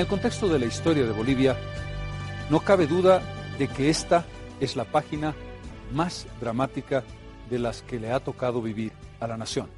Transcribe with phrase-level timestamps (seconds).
[0.00, 1.58] el contexto de la historia de Bolivia,
[2.48, 3.20] no cabe duda
[3.58, 4.24] de que esta
[4.58, 5.34] es la página
[5.92, 7.04] más dramática
[7.50, 9.68] de las que le ha tocado vivir a la nación.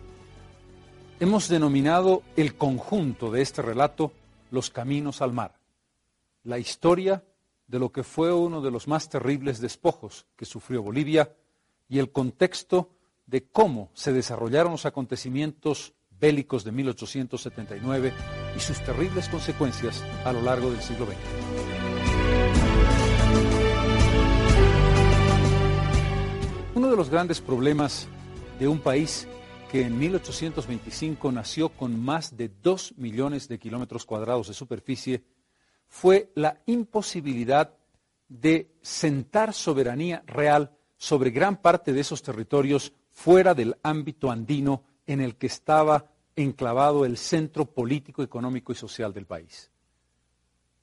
[1.19, 4.13] Hemos denominado el conjunto de este relato
[4.53, 5.59] los caminos al mar,
[6.45, 7.25] la historia
[7.67, 11.35] de lo que fue uno de los más terribles despojos que sufrió Bolivia
[11.89, 12.91] y el contexto
[13.27, 18.13] de cómo se desarrollaron los acontecimientos bélicos de 1879
[18.57, 21.17] y sus terribles consecuencias a lo largo del siglo XX.
[26.77, 28.07] Uno de los grandes problemas
[28.61, 29.27] de un país
[29.69, 35.25] que en 1825 nació con más de 2 millones de kilómetros cuadrados de superficie
[35.89, 37.75] fue la imposibilidad
[38.29, 45.21] de sentar soberanía real sobre gran parte de esos territorios fuera del ámbito andino en
[45.21, 49.71] el que estaba enclavado el centro político, económico y social del país.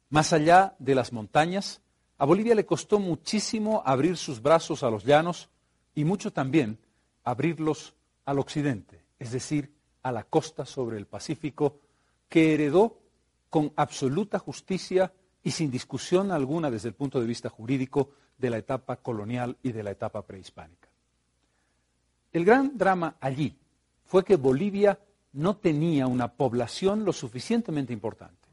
[0.09, 1.81] Más allá de las montañas,
[2.17, 5.49] a Bolivia le costó muchísimo abrir sus brazos a los llanos
[5.95, 6.79] y mucho también
[7.23, 7.93] abrirlos
[8.25, 11.79] al occidente, es decir, a la costa sobre el Pacífico,
[12.27, 12.99] que heredó
[13.49, 15.11] con absoluta justicia
[15.43, 19.71] y sin discusión alguna desde el punto de vista jurídico de la etapa colonial y
[19.71, 20.87] de la etapa prehispánica.
[22.31, 23.57] El gran drama allí
[24.05, 24.99] fue que Bolivia
[25.33, 28.47] no tenía una población lo suficientemente importante.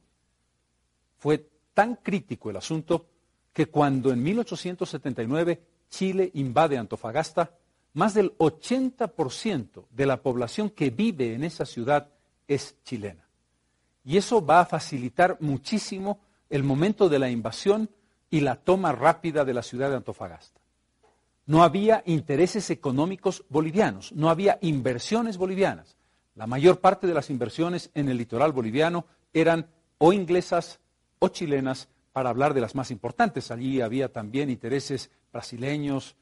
[1.19, 3.07] Fue tan crítico el asunto
[3.53, 7.53] que cuando en 1879 Chile invade Antofagasta,
[7.95, 12.11] más del 80% de la población que vive en esa ciudad
[12.47, 13.27] es chilena.
[14.05, 16.21] Y eso va a facilitar muchísimo
[16.51, 17.91] el momento de la invasión
[18.31, 20.61] y la toma rápida de la ciudad de Antofagasta.
[21.47, 25.97] No había intereses económicos bolivianos, no había inversiones bolivianas.
[26.37, 30.79] La mayor parte de las inversiones en el litoral boliviano eran o inglesas
[31.19, 33.51] o chilenas, para hablar de las más importantes.
[33.51, 36.17] Allí había también intereses brasileños,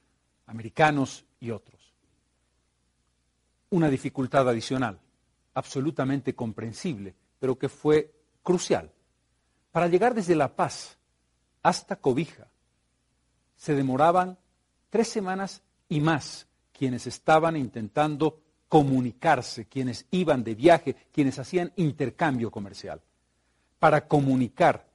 [0.46, 1.94] americanos y otros.
[3.70, 4.98] Una dificultad adicional,
[5.54, 8.90] absolutamente comprensible, pero que fue crucial.
[9.70, 10.98] Para llegar desde La Paz
[11.62, 12.48] hasta Cobija,
[13.54, 14.36] se demoraban
[14.90, 18.40] tres semanas y más quienes estaban intentando
[18.74, 23.00] comunicarse, quienes iban de viaje, quienes hacían intercambio comercial.
[23.78, 24.88] Para comunicar,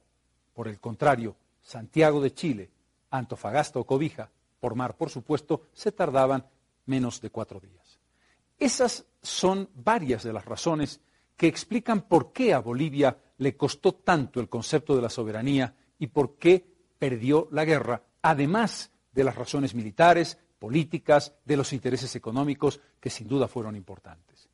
[0.52, 2.68] por el contrario, Santiago de Chile,
[3.10, 4.28] Antofagasta o Cobija,
[4.60, 6.44] por mar, por supuesto, se tardaban
[6.84, 7.98] menos de cuatro días.
[8.58, 11.00] Esas son varias de las razones
[11.34, 16.08] que explican por qué a Bolivia le costó tanto el concepto de la soberanía y
[16.08, 16.62] por qué
[16.98, 23.26] perdió la guerra, además de las razones militares, políticas, de los intereses económicos, que sin
[23.26, 24.48] duda fueron importantes.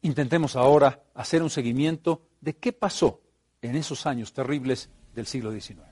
[0.00, 3.20] Intentemos ahora hacer un seguimiento de qué pasó
[3.60, 5.82] en esos años terribles del siglo XIX.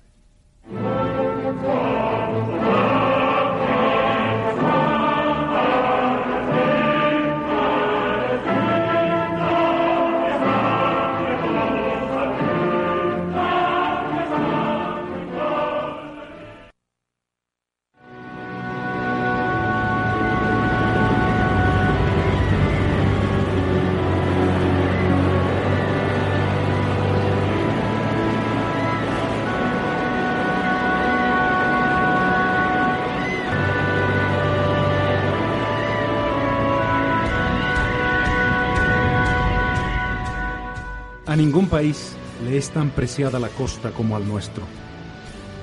[41.34, 42.12] A ningún país
[42.44, 44.62] le es tan preciada la costa como al nuestro.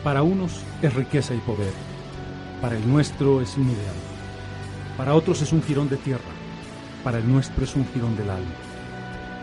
[0.03, 1.71] Para unos es riqueza y poder,
[2.59, 3.95] para el nuestro es un ideal,
[4.97, 6.33] para otros es un jirón de tierra,
[7.05, 8.51] para el nuestro es un jirón del alma.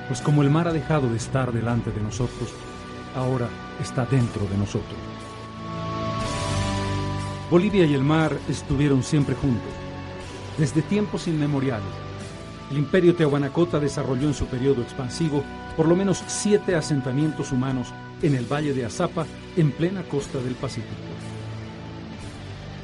[0.06, 2.50] Pues como el mar ha dejado de estar delante de nosotros,
[3.16, 3.48] ahora
[3.80, 4.98] está dentro de nosotros.
[7.50, 9.72] Bolivia y el mar estuvieron siempre juntos,
[10.58, 11.88] desde tiempos inmemoriales.
[12.70, 15.42] El imperio Tehuanacota desarrolló en su periodo expansivo
[15.78, 19.26] por lo menos siete asentamientos humanos en el valle de Azapa,
[19.56, 20.90] en plena costa del Pacífico.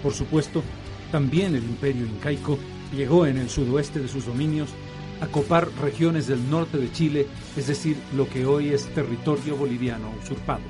[0.01, 0.63] Por supuesto,
[1.11, 2.57] también el imperio incaico
[2.97, 4.69] llegó en el sudoeste de sus dominios
[5.21, 7.27] a copar regiones del norte de Chile,
[7.57, 10.63] es decir, lo que hoy es territorio boliviano usurpado.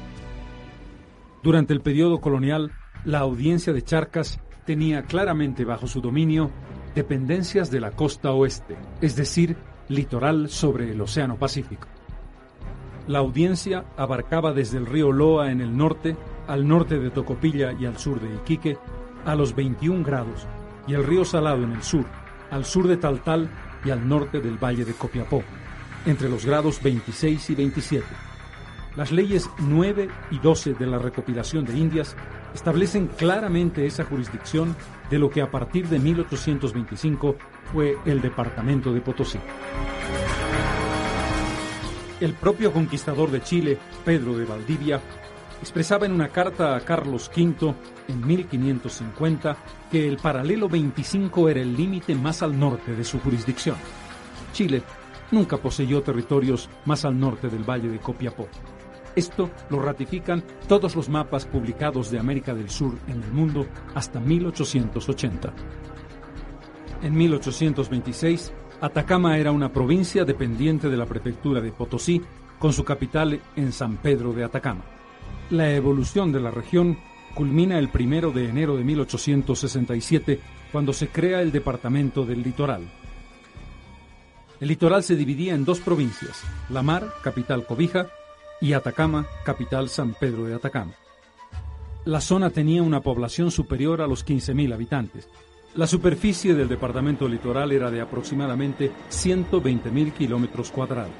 [1.43, 2.73] Durante el periodo colonial,
[3.05, 6.51] la audiencia de Charcas tenía claramente bajo su dominio
[6.95, 11.87] dependencias de la costa oeste, es decir, litoral sobre el Océano Pacífico.
[13.07, 16.17] La audiencia abarcaba desde el río Loa en el norte,
[16.47, 18.79] al norte de Tocopilla y al sur de Iquique,
[19.27, 20.47] a los 21 grados,
[20.87, 22.07] y el río Salado en el sur,
[22.51, 23.51] al sur de Taltal
[23.85, 25.43] y al norte del valle de Copiapó,
[26.07, 28.07] entre los grados 26 y 27.
[28.97, 32.17] Las leyes 9 y 12 de la recopilación de Indias
[32.55, 34.75] establecen claramente esa jurisdicción
[35.11, 37.37] de lo que a partir de 1825
[37.73, 39.41] fue el departamento de Potosí.
[42.21, 45.01] El propio conquistador de Chile, Pedro de Valdivia,
[45.61, 47.75] expresaba en una carta a Carlos V
[48.09, 49.57] en 1550
[49.91, 53.77] que el paralelo 25 era el límite más al norte de su jurisdicción.
[54.53, 54.83] Chile
[55.33, 58.49] nunca poseyó territorios más al norte del valle de Copiapó.
[59.17, 64.21] Esto lo ratifican todos los mapas publicados de América del Sur en el mundo hasta
[64.21, 65.53] 1880.
[67.03, 68.53] En 1826,
[68.85, 72.21] Atacama era una provincia dependiente de la prefectura de Potosí,
[72.59, 74.85] con su capital en San Pedro de Atacama.
[75.49, 76.99] La evolución de la región
[77.35, 80.39] culmina el primero de enero de 1867,
[80.71, 82.83] cuando se crea el Departamento del Litoral.
[84.61, 88.09] El litoral se dividía en dos provincias, La Mar, capital Cobija,
[88.61, 90.93] y Atacama, capital San Pedro de Atacama.
[92.05, 95.27] La zona tenía una población superior a los 15.000 habitantes.
[95.77, 101.11] La superficie del departamento litoral era de aproximadamente 120.000 kilómetros cuadrados,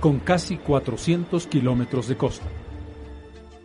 [0.00, 2.44] con casi 400 kilómetros de costa.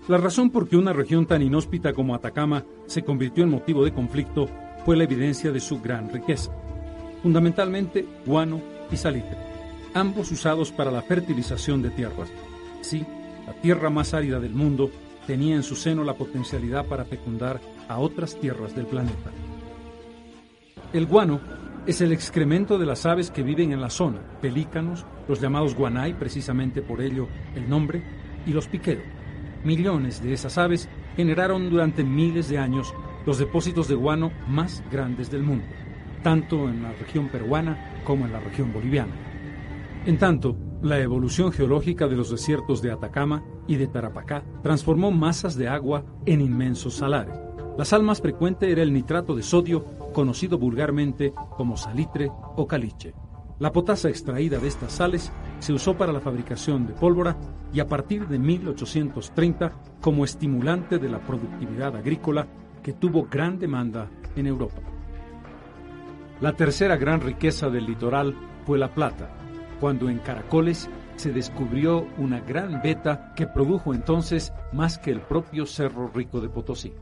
[0.07, 3.93] La razón por que una región tan inhóspita como Atacama se convirtió en motivo de
[3.93, 4.47] conflicto
[4.85, 6.55] fue la evidencia de su gran riqueza,
[7.21, 9.37] fundamentalmente guano y salitre,
[9.93, 12.29] ambos usados para la fertilización de tierras.
[12.79, 13.05] Sí,
[13.45, 14.91] la tierra más árida del mundo
[15.27, 19.29] tenía en su seno la potencialidad para fecundar a otras tierras del planeta.
[20.93, 21.39] El guano
[21.85, 26.13] es el excremento de las aves que viven en la zona, pelícanos, los llamados guanay,
[26.13, 28.03] precisamente por ello el nombre,
[28.45, 29.05] y los piqueros
[29.63, 32.93] Millones de esas aves generaron durante miles de años
[33.25, 35.65] los depósitos de guano más grandes del mundo,
[36.23, 39.13] tanto en la región peruana como en la región boliviana.
[40.05, 45.55] En tanto, la evolución geológica de los desiertos de Atacama y de Tarapacá transformó masas
[45.55, 47.39] de agua en inmensos salares.
[47.77, 53.13] La sal más frecuente era el nitrato de sodio, conocido vulgarmente como salitre o caliche.
[53.59, 57.37] La potasa extraída de estas sales se usó para la fabricación de pólvora
[57.71, 59.71] y a partir de 1830
[60.01, 62.47] como estimulante de la productividad agrícola
[62.81, 64.81] que tuvo gran demanda en Europa.
[66.39, 69.29] La tercera gran riqueza del litoral fue la plata,
[69.79, 75.67] cuando en Caracoles se descubrió una gran veta que produjo entonces más que el propio
[75.67, 76.93] Cerro Rico de Potosí.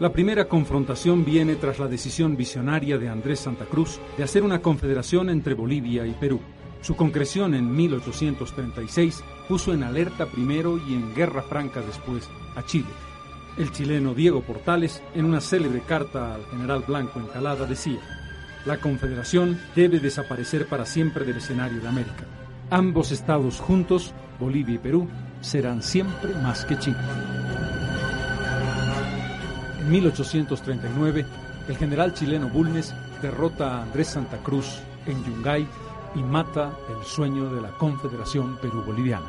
[0.00, 4.62] La primera confrontación viene tras la decisión visionaria de Andrés Santa Cruz de hacer una
[4.62, 6.40] confederación entre Bolivia y Perú.
[6.82, 12.86] Su concreción en 1836 puso en alerta primero y en guerra franca después a Chile.
[13.56, 17.98] El chileno Diego Portales, en una célebre carta al general Blanco Encalada, decía,
[18.66, 22.24] la confederación debe desaparecer para siempre del escenario de América.
[22.70, 25.08] Ambos estados juntos, Bolivia y Perú,
[25.40, 26.98] serán siempre más que Chile.
[29.88, 31.24] 1839,
[31.68, 35.66] el general chileno Bulnes derrota a Andrés Santa Cruz en Yungay
[36.14, 39.26] y mata el sueño de la Confederación Perú-Boliviana.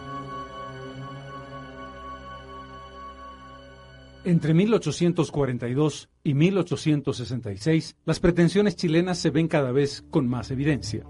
[4.25, 11.05] Entre 1842 y 1866, las pretensiones chilenas se ven cada vez con más evidencia.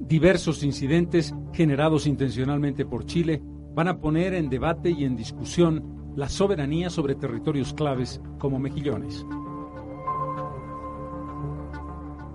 [0.00, 3.42] Diversos incidentes generados intencionalmente por Chile
[3.74, 9.26] van a poner en debate y en discusión la soberanía sobre territorios claves como Mejillones.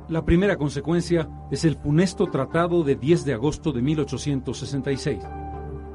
[0.10, 5.24] La primera consecuencia es el funesto Tratado de 10 de agosto de 1866,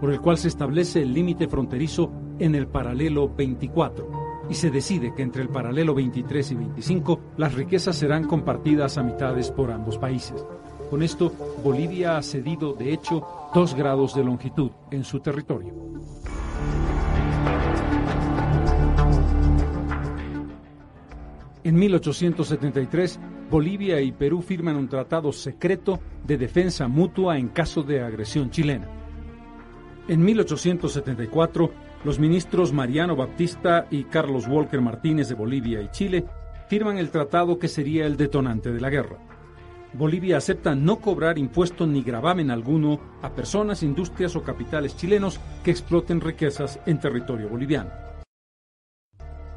[0.00, 5.14] por el cual se establece el límite fronterizo en el paralelo 24 y se decide
[5.14, 9.99] que entre el paralelo 23 y 25 las riquezas serán compartidas a mitades por ambos
[9.99, 10.45] países.
[10.91, 11.33] Con esto,
[11.64, 15.93] Bolivia ha cedido, de hecho, dos grados de longitud en su territorio.
[21.64, 23.18] En 1873,
[23.50, 28.87] Bolivia y Perú firman un tratado secreto de defensa mutua en caso de agresión chilena.
[30.06, 31.71] En 1874,
[32.04, 36.26] los ministros Mariano Baptista y Carlos Walker Martínez de Bolivia y Chile
[36.68, 39.16] firman el tratado que sería el detonante de la guerra.
[39.94, 45.71] Bolivia acepta no cobrar impuesto ni gravamen alguno a personas, industrias o capitales chilenos que
[45.71, 47.90] exploten riquezas en territorio boliviano.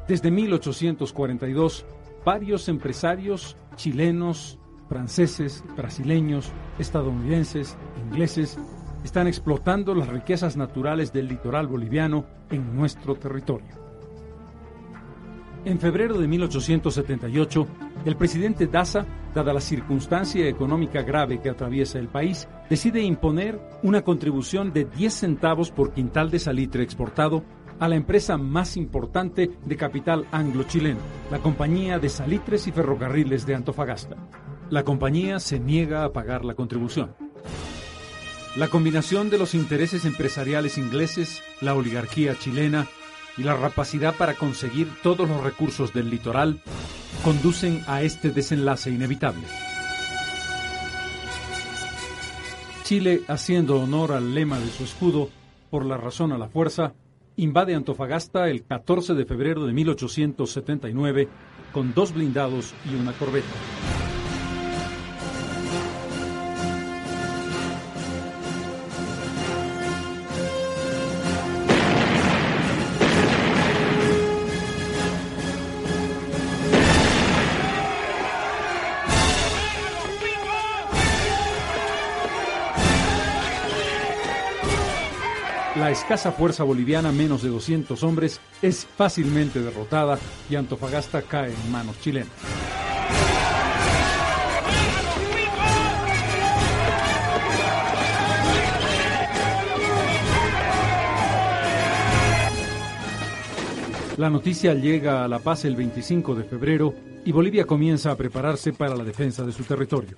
[0.08, 1.84] Desde 1842,
[2.28, 8.58] varios empresarios chilenos, franceses, brasileños, estadounidenses, ingleses,
[9.02, 13.68] están explotando las riquezas naturales del litoral boliviano en nuestro territorio.
[15.64, 17.66] En febrero de 1878,
[18.04, 24.02] el presidente Daza, dada la circunstancia económica grave que atraviesa el país, decide imponer una
[24.02, 27.42] contribución de 10 centavos por quintal de salitre exportado
[27.80, 33.54] a la empresa más importante de capital anglo-chileno, la Compañía de Salitres y Ferrocarriles de
[33.54, 34.16] Antofagasta.
[34.70, 37.14] La compañía se niega a pagar la contribución.
[38.56, 42.86] La combinación de los intereses empresariales ingleses, la oligarquía chilena
[43.36, 46.60] y la rapacidad para conseguir todos los recursos del litoral
[47.22, 49.44] conducen a este desenlace inevitable.
[52.82, 55.28] Chile, haciendo honor al lema de su escudo,
[55.70, 56.94] por la razón a la fuerza,
[57.38, 61.28] invade Antofagasta el 14 de febrero de 1879
[61.72, 63.97] con dos blindados y una corbeta.
[86.08, 92.00] Escasa fuerza boliviana, menos de 200 hombres, es fácilmente derrotada y Antofagasta cae en manos
[92.00, 92.32] chilenas.
[104.16, 106.94] La noticia llega a La Paz el 25 de febrero
[107.26, 110.16] y Bolivia comienza a prepararse para la defensa de su territorio.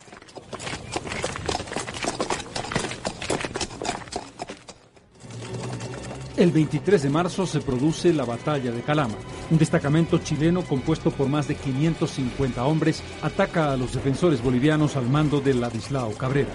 [6.40, 9.16] El 23 de marzo se produce la Batalla de Calama.
[9.50, 15.06] Un destacamento chileno compuesto por más de 550 hombres ataca a los defensores bolivianos al
[15.06, 16.54] mando de Ladislao Cabrera.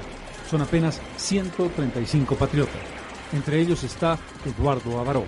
[0.50, 2.82] Son apenas 135 patriotas.
[3.32, 5.26] Entre ellos está Eduardo Avaró,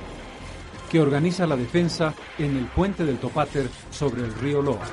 [0.89, 4.87] que organiza la defensa en el puente del Topáter sobre el río Loa.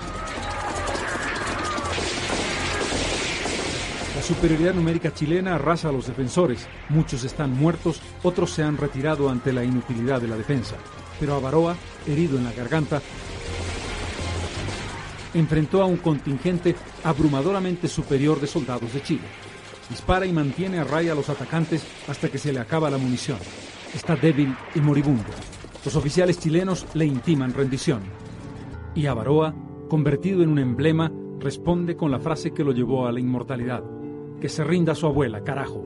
[4.25, 6.67] Superioridad numérica chilena arrasa a los defensores.
[6.89, 10.77] Muchos están muertos, otros se han retirado ante la inutilidad de la defensa.
[11.21, 11.77] Pero Avaroa,
[12.07, 13.03] herido en la garganta,
[15.35, 19.25] enfrentó a un contingente abrumadoramente superior de soldados de Chile.
[19.91, 23.39] Dispara y mantiene a raya a los atacantes hasta que se le acaba la munición.
[23.95, 25.29] Está débil y moribundo.
[25.85, 28.01] Los oficiales chilenos le intiman rendición.
[28.95, 29.55] Y Avaroa,
[29.91, 33.94] convertido en un emblema, responde con la frase que lo llevó a la inmortalidad
[34.45, 35.83] que se rinda su abuela, carajo.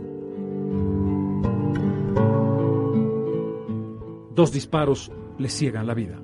[4.35, 6.19] Dos disparos le ciegan la vida.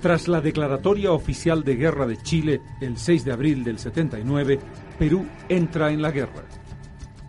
[0.00, 4.60] Tras la declaratoria oficial de guerra de Chile el 6 de abril del 79,
[5.00, 6.44] Perú entra en la guerra.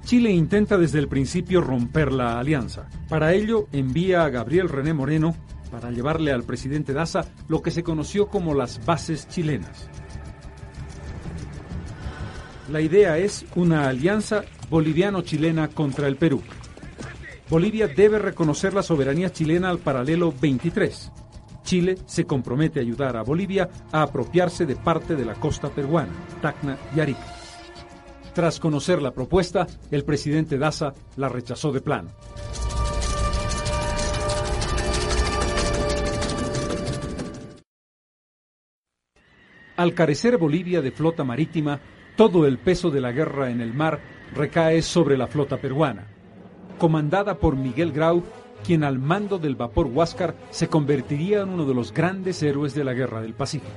[0.06, 2.88] Chile intenta desde el principio romper la alianza.
[3.08, 5.36] Para ello envía a Gabriel René Moreno
[5.72, 9.90] para llevarle al presidente Daza lo que se conoció como las bases chilenas.
[12.70, 16.42] La idea es una alianza boliviano-chilena contra el Perú.
[17.50, 21.12] Bolivia debe reconocer la soberanía chilena al paralelo 23.
[21.64, 26.12] Chile se compromete a ayudar a Bolivia a apropiarse de parte de la costa peruana,
[26.42, 27.33] Tacna y Arica.
[28.34, 32.10] Tras conocer la propuesta, el presidente Daza la rechazó de plano.
[39.76, 41.80] Al carecer Bolivia de flota marítima,
[42.16, 44.00] todo el peso de la guerra en el mar
[44.34, 46.08] recae sobre la flota peruana,
[46.80, 48.24] comandada por Miguel Grau,
[48.64, 52.84] quien al mando del vapor Huáscar se convertiría en uno de los grandes héroes de
[52.84, 53.74] la guerra del Pacífico.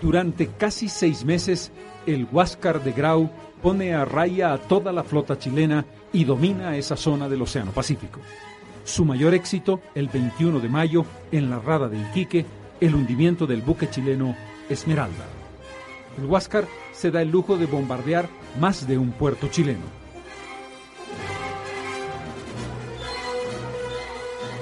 [0.00, 1.72] Durante casi seis meses,
[2.06, 3.30] el Huáscar de Grau
[3.62, 8.20] pone a raya a toda la flota chilena y domina esa zona del Océano Pacífico.
[8.84, 12.46] Su mayor éxito, el 21 de mayo, en la rada de Iquique,
[12.80, 14.34] el hundimiento del buque chileno
[14.68, 15.26] Esmeralda.
[16.18, 19.84] El Huáscar se da el lujo de bombardear más de un puerto chileno.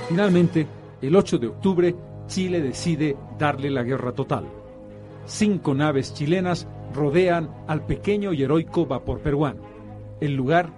[0.09, 0.67] Finalmente,
[1.02, 1.95] el 8 de octubre,
[2.26, 4.47] Chile decide darle la guerra total.
[5.26, 9.62] Cinco naves chilenas rodean al pequeño y heroico vapor peruano.
[10.21, 10.73] El lugar,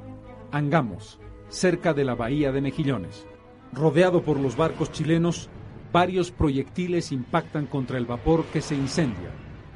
[0.52, 3.26] Angamos, cerca de la bahía de Mejillones.
[3.72, 5.48] Rodeado por los barcos chilenos,
[5.92, 9.30] varios proyectiles impactan contra el vapor que se incendia.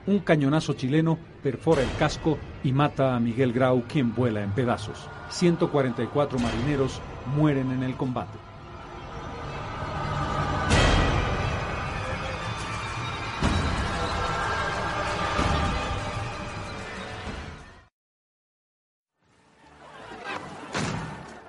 [0.06, 5.08] Un cañonazo chileno perfora el casco y mata a Miguel Grau, quien vuela en pedazos.
[5.30, 7.00] 144 marineros
[7.36, 8.43] mueren en el combate.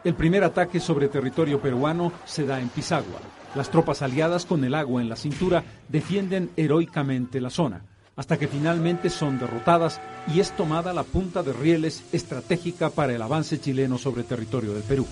[0.05, 3.19] El primer ataque sobre territorio peruano se da en Pisagua.
[3.55, 7.81] Las tropas aliadas con el agua en la cintura defienden heroicamente la zona,
[8.15, 9.99] hasta que finalmente son derrotadas
[10.31, 14.83] y es tomada la punta de rieles estratégica para el avance chileno sobre territorio del
[14.83, 15.07] Perú.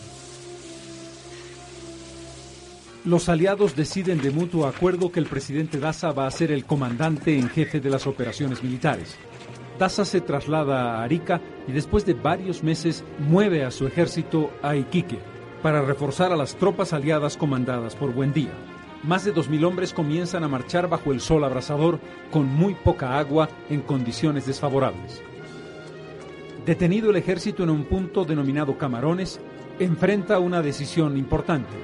[3.04, 7.38] Los aliados deciden de mutuo acuerdo que el presidente Daza va a ser el comandante
[7.38, 9.18] en jefe de las operaciones militares.
[9.80, 14.76] Daza se traslada a Arica y después de varios meses mueve a su ejército a
[14.76, 15.20] Iquique
[15.62, 18.52] para reforzar a las tropas aliadas comandadas por Buendía.
[19.04, 22.00] Más de 2.000 hombres comienzan a marchar bajo el sol abrasador
[22.32, 25.22] con muy poca agua en condiciones desfavorables.
[26.66, 29.42] Detenido el ejército en un punto denominado Camarones,
[29.80, 31.76] enfrenta una decisión importante,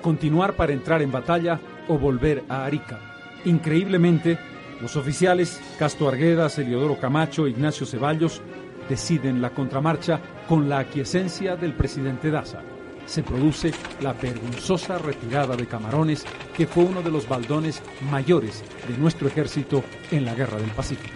[0.00, 3.00] continuar para entrar en batalla o volver a Arica.
[3.44, 4.38] Increíblemente,
[4.82, 8.42] los oficiales Castro Arguedas, Eliodoro Camacho Ignacio Ceballos
[8.88, 12.60] deciden la contramarcha con la aquiescencia del presidente Daza.
[13.06, 16.24] Se produce la vergonzosa retirada de Camarones,
[16.56, 21.14] que fue uno de los baldones mayores de nuestro ejército en la Guerra del Pacífico.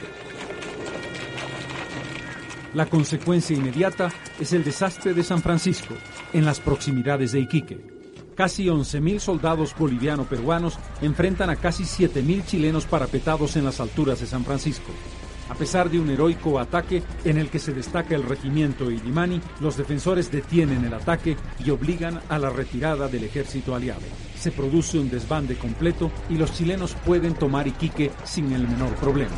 [2.75, 5.95] La consecuencia inmediata es el desastre de San Francisco,
[6.33, 7.96] en las proximidades de Iquique
[8.37, 14.45] casi 11.000 soldados boliviano-peruanos enfrentan a casi 7.000 chilenos parapetados en las alturas de San
[14.45, 14.93] Francisco.
[15.49, 19.77] A pesar de un heroico ataque en el que se destaca el regimiento Illimani, los
[19.77, 24.03] defensores detienen el ataque y obligan a la retirada del ejército aliado.
[24.39, 29.37] Se produce un desbande completo y los chilenos pueden tomar Iquique sin el menor problema.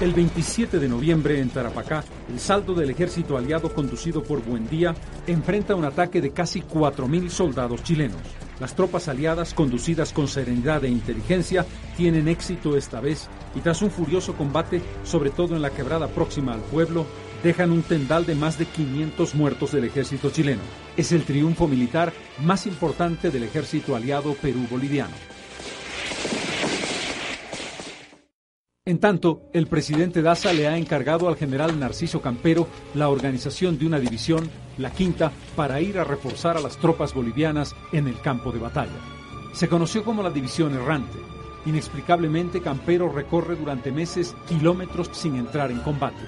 [0.00, 4.94] El 27 de noviembre en Tarapacá, el saldo del ejército aliado conducido por Buendía
[5.26, 8.22] enfrenta un ataque de casi 4.000 soldados chilenos.
[8.60, 11.66] Las tropas aliadas, conducidas con serenidad e inteligencia,
[11.98, 16.54] tienen éxito esta vez y tras un furioso combate, sobre todo en la quebrada próxima
[16.54, 17.04] al pueblo,
[17.44, 20.62] dejan un tendal de más de 500 muertos del ejército chileno.
[20.96, 25.39] Es el triunfo militar más importante del ejército aliado Perú-Boliviano.
[28.86, 33.84] En tanto, el presidente Daza le ha encargado al general Narciso Campero la organización de
[33.84, 38.52] una división, la quinta, para ir a reforzar a las tropas bolivianas en el campo
[38.52, 38.98] de batalla.
[39.52, 41.18] Se conoció como la división errante.
[41.66, 46.24] Inexplicablemente, Campero recorre durante meses kilómetros sin entrar en combate.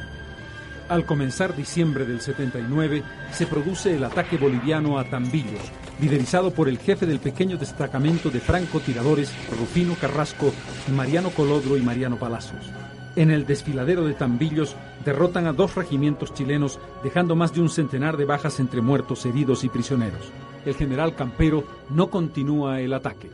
[0.90, 6.78] Al comenzar diciembre del 79, se produce el ataque boliviano a Tambillos, liderizado por el
[6.78, 10.52] jefe del pequeño destacamento de francotiradores Rufino Carrasco,
[10.96, 12.72] Mariano Colodro y Mariano Palazos.
[13.14, 18.16] En el desfiladero de Tambillos derrotan a dos regimientos chilenos, dejando más de un centenar
[18.16, 20.32] de bajas entre muertos, heridos y prisioneros.
[20.66, 23.30] El general Campero no continúa el ataque.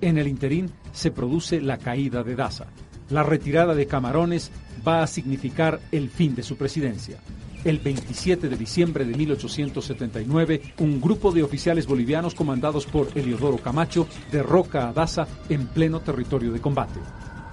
[0.00, 2.66] En el interín se produce la caída de Daza.
[3.10, 4.50] La retirada de Camarones
[4.86, 7.18] va a significar el fin de su presidencia.
[7.64, 14.06] El 27 de diciembre de 1879, un grupo de oficiales bolivianos comandados por Eliodoro Camacho
[14.30, 17.00] derroca a Daza en pleno territorio de combate.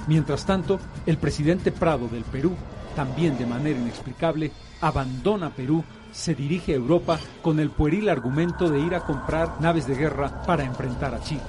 [0.08, 2.52] Mientras tanto, el presidente Prado del Perú,
[2.96, 8.80] también de manera inexplicable, abandona Perú, se dirige a Europa con el pueril argumento de
[8.82, 11.42] ir a comprar naves de guerra para enfrentar a Chile.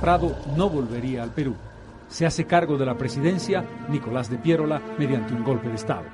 [0.00, 1.56] Prado no volvería al Perú.
[2.12, 6.04] Se hace cargo de la presidencia Nicolás de Piérola mediante un golpe de Estado.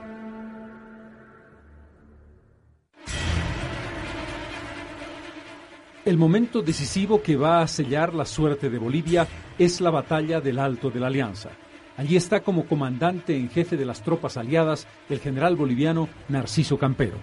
[6.05, 9.27] El momento decisivo que va a sellar la suerte de Bolivia
[9.59, 11.51] es la batalla del Alto de la Alianza.
[11.97, 17.17] Allí está como comandante en jefe de las tropas aliadas el general boliviano Narciso Campero.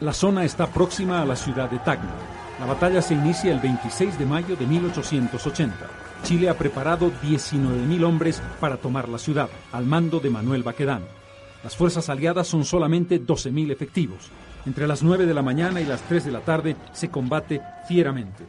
[0.00, 2.16] La zona está próxima a la ciudad de Tacna,
[2.58, 6.07] la batalla se inicia el 26 de mayo de 1880.
[6.22, 11.06] Chile ha preparado 19.000 hombres para tomar la ciudad, al mando de Manuel Baquedano.
[11.64, 14.30] Las fuerzas aliadas son solamente 12.000 efectivos.
[14.66, 18.44] Entre las 9 de la mañana y las 3 de la tarde se combate fieramente.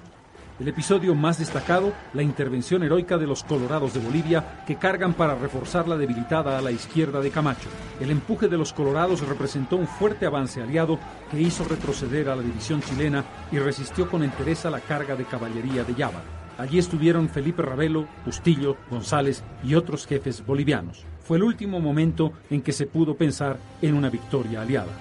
[0.59, 5.35] El episodio más destacado, la intervención heroica de los colorados de Bolivia que cargan para
[5.35, 7.69] reforzar la debilitada a la izquierda de Camacho.
[8.01, 10.99] El empuje de los colorados representó un fuerte avance aliado
[11.31, 15.85] que hizo retroceder a la división chilena y resistió con entereza la carga de caballería
[15.85, 16.38] de Yaba.
[16.59, 21.05] Allí estuvieron Felipe Ravelo, Bustillo, González y otros jefes bolivianos.
[21.23, 24.91] Fue el último momento en que se pudo pensar en una victoria aliada.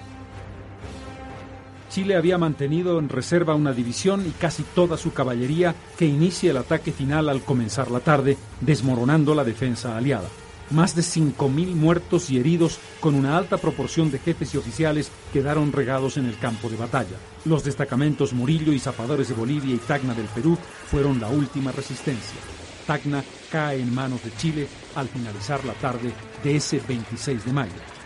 [1.89, 6.57] Chile había mantenido en reserva una división y casi toda su caballería que inicia el
[6.57, 10.29] ataque final al comenzar la tarde, desmoronando la defensa aliada.
[10.71, 15.71] Más de 5.000 muertos y heridos, con una alta proporción de jefes y oficiales, quedaron
[15.71, 17.17] regados en el campo de batalla.
[17.45, 22.39] Los destacamentos Murillo y Zapadores de Bolivia y Tacna del Perú fueron la última resistencia.
[22.85, 26.11] Tacna cae en manos de Chile al finalizar la tarde
[26.43, 27.98] de ese 26 de mayo.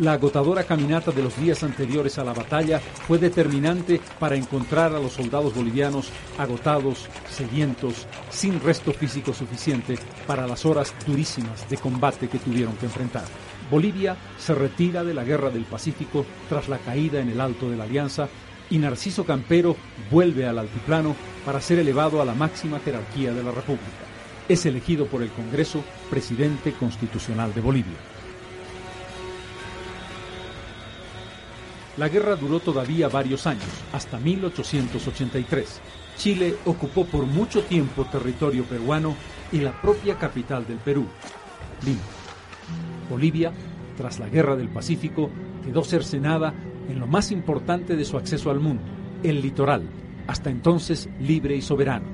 [0.00, 4.98] La agotadora caminata de los días anteriores a la batalla fue determinante para encontrar a
[4.98, 12.26] los soldados bolivianos agotados, sedientos, sin resto físico suficiente para las horas durísimas de combate
[12.26, 13.22] que tuvieron que enfrentar.
[13.70, 17.76] Bolivia se retira de la Guerra del Pacífico tras la caída en el Alto de
[17.76, 18.28] la Alianza
[18.70, 19.76] y Narciso Campero
[20.10, 21.14] vuelve al altiplano
[21.46, 23.84] para ser elevado a la máxima jerarquía de la República.
[24.48, 28.13] Es elegido por el Congreso presidente constitucional de Bolivia.
[31.96, 35.80] La guerra duró todavía varios años, hasta 1883.
[36.16, 39.14] Chile ocupó por mucho tiempo territorio peruano
[39.52, 41.06] y la propia capital del Perú,
[41.84, 42.00] Lima.
[43.08, 43.52] Bolivia,
[43.96, 45.30] tras la Guerra del Pacífico,
[45.64, 46.52] quedó cercenada
[46.88, 48.82] en lo más importante de su acceso al mundo,
[49.22, 49.82] el litoral,
[50.26, 52.06] hasta entonces libre y soberano.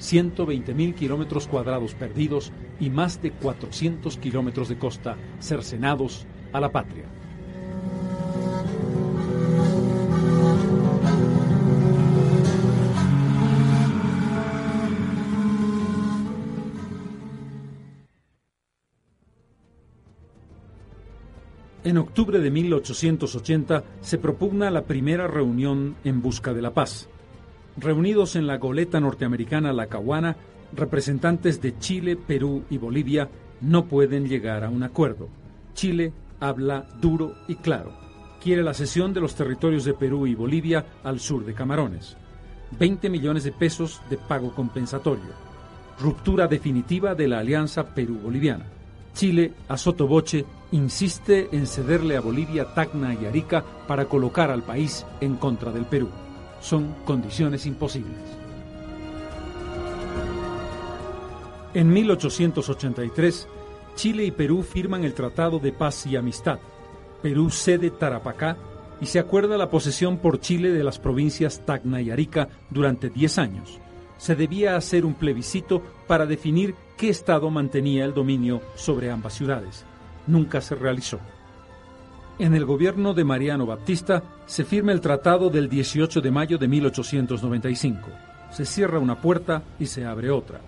[0.00, 7.04] 120.000 kilómetros cuadrados perdidos y más de 400 kilómetros de costa cercenados a la patria.
[21.84, 27.10] En octubre de 1880 se propugna la primera reunión en busca de la paz.
[27.76, 30.34] Reunidos en la goleta norteamericana La Caguana,
[30.72, 33.28] representantes de Chile, Perú y Bolivia
[33.60, 35.28] no pueden llegar a un acuerdo.
[35.74, 37.92] Chile habla duro y claro.
[38.42, 42.16] Quiere la cesión de los territorios de Perú y Bolivia al sur de Camarones.
[42.78, 45.32] 20 millones de pesos de pago compensatorio.
[46.00, 48.73] Ruptura definitiva de la alianza Perú-Boliviana.
[49.14, 55.06] Chile, a sotoboche, insiste en cederle a Bolivia Tacna y Arica para colocar al país
[55.20, 56.10] en contra del Perú.
[56.60, 58.18] Son condiciones imposibles.
[61.74, 63.48] En 1883,
[63.94, 66.58] Chile y Perú firman el Tratado de Paz y Amistad.
[67.22, 68.56] Perú cede Tarapacá
[69.00, 73.38] y se acuerda la posesión por Chile de las provincias Tacna y Arica durante 10
[73.38, 73.80] años.
[74.16, 79.84] Se debía hacer un plebiscito para definir qué Estado mantenía el dominio sobre ambas ciudades.
[80.26, 81.18] Nunca se realizó.
[82.38, 86.66] En el gobierno de Mariano Baptista se firma el tratado del 18 de mayo de
[86.66, 88.08] 1895.
[88.50, 90.60] Se cierra una puerta y se abre otra.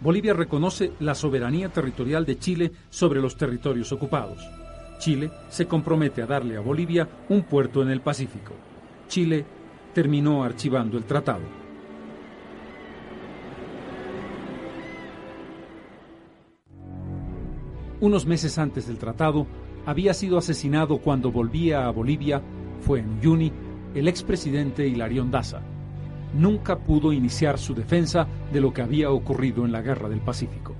[0.00, 4.48] Bolivia reconoce la soberanía territorial de Chile sobre los territorios ocupados.
[4.98, 8.52] Chile se compromete a darle a Bolivia un puerto en el Pacífico.
[9.08, 9.44] Chile
[9.92, 11.61] terminó archivando el tratado.
[18.02, 19.46] Unos meses antes del tratado,
[19.86, 22.42] había sido asesinado cuando volvía a Bolivia,
[22.80, 23.52] fue en Uyuni,
[23.94, 25.60] el expresidente Hilarión Daza.
[26.34, 30.74] Nunca pudo iniciar su defensa de lo que había ocurrido en la Guerra del Pacífico.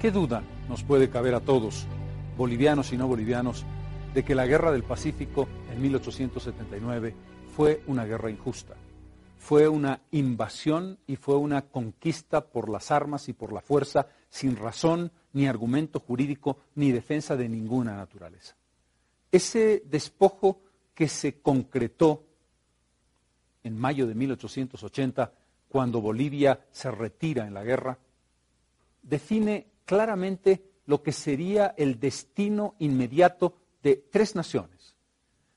[0.00, 1.86] ¿Qué duda nos puede caber a todos,
[2.36, 3.64] bolivianos y no bolivianos,
[4.14, 7.14] de que la guerra del Pacífico en 1879
[7.54, 8.74] fue una guerra injusta.
[9.38, 14.56] Fue una invasión y fue una conquista por las armas y por la fuerza, sin
[14.56, 18.56] razón, ni argumento jurídico, ni defensa de ninguna naturaleza.
[19.32, 20.60] Ese despojo
[20.94, 22.24] que se concretó
[23.62, 25.32] en mayo de 1880,
[25.68, 27.98] cuando Bolivia se retira en la guerra,
[29.02, 34.94] define claramente lo que sería el destino inmediato de tres naciones.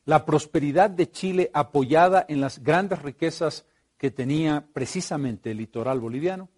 [0.06, 3.66] La prosperidad de Chile apoyada en las grandes riquezas
[3.98, 6.50] que tenía precisamente el litoral boliviano,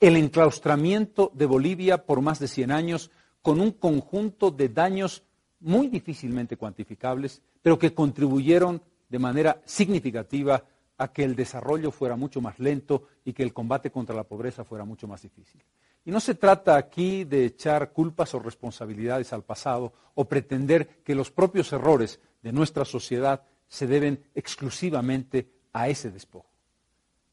[0.00, 3.10] el enclaustramiento de Bolivia por más de 100 años
[3.42, 5.22] con un conjunto de daños
[5.60, 10.64] muy difícilmente cuantificables, pero que contribuyeron de manera significativa
[10.98, 14.64] a que el desarrollo fuera mucho más lento y que el combate contra la pobreza
[14.64, 15.62] fuera mucho más difícil.
[16.04, 21.14] Y no se trata aquí de echar culpas o responsabilidades al pasado o pretender que
[21.14, 26.50] los propios errores de nuestra sociedad se deben exclusivamente a ese despojo.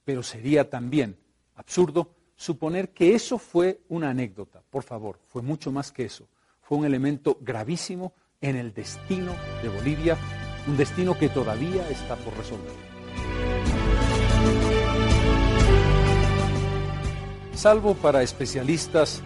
[0.06, 1.18] Pero sería también
[1.56, 4.64] absurdo suponer que eso fue una anécdota.
[4.70, 6.28] Por favor, fue mucho más que eso.
[6.62, 10.18] Fue un elemento gravísimo en el destino de Bolivia,
[10.68, 12.74] un destino que todavía está por resolver.
[17.60, 19.22] Salvo para especialistas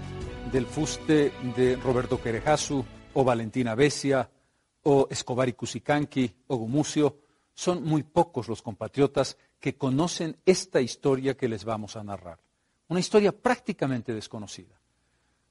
[0.51, 4.27] del fuste de Roberto Querejasu o Valentina Besia
[4.81, 7.19] o Escobar y Cusicanqui o Gumucio,
[7.53, 12.39] son muy pocos los compatriotas que conocen esta historia que les vamos a narrar.
[12.87, 14.81] Una historia prácticamente desconocida.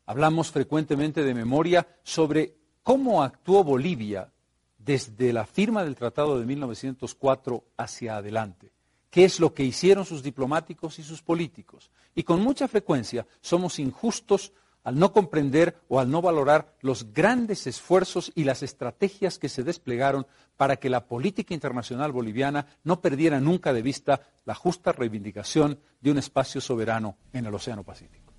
[0.06, 4.32] Hablamos frecuentemente de memoria sobre cómo actuó Bolivia
[4.76, 8.72] desde la firma del Tratado de 1904 hacia adelante.
[9.12, 11.90] ¿Qué es lo que hicieron sus diplomáticos y sus políticos?
[12.14, 17.66] Y con mucha frecuencia somos injustos al no comprender o al no valorar los grandes
[17.66, 23.38] esfuerzos y las estrategias que se desplegaron para que la política internacional boliviana no perdiera
[23.38, 28.33] nunca de vista la justa reivindicación de un espacio soberano en el Océano Pacífico.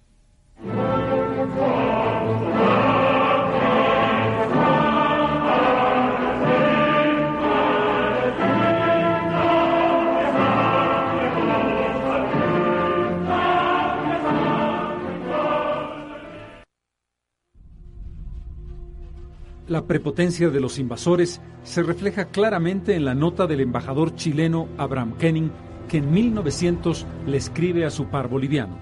[19.74, 25.18] La prepotencia de los invasores se refleja claramente en la nota del embajador chileno Abraham
[25.18, 25.52] Kenning,
[25.90, 28.78] que en 1900 le escribe a su par boliviano.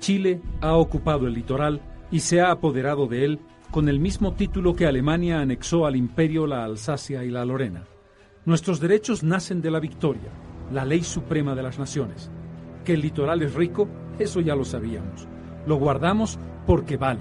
[0.00, 4.74] Chile ha ocupado el litoral y se ha apoderado de él con el mismo título
[4.74, 7.84] que Alemania anexó al imperio la Alsacia y la Lorena.
[8.44, 10.32] Nuestros derechos nacen de la victoria,
[10.72, 12.28] la ley suprema de las naciones.
[12.84, 13.86] Que el litoral es rico,
[14.18, 15.28] eso ya lo sabíamos.
[15.64, 17.20] Lo guardamos porque vale.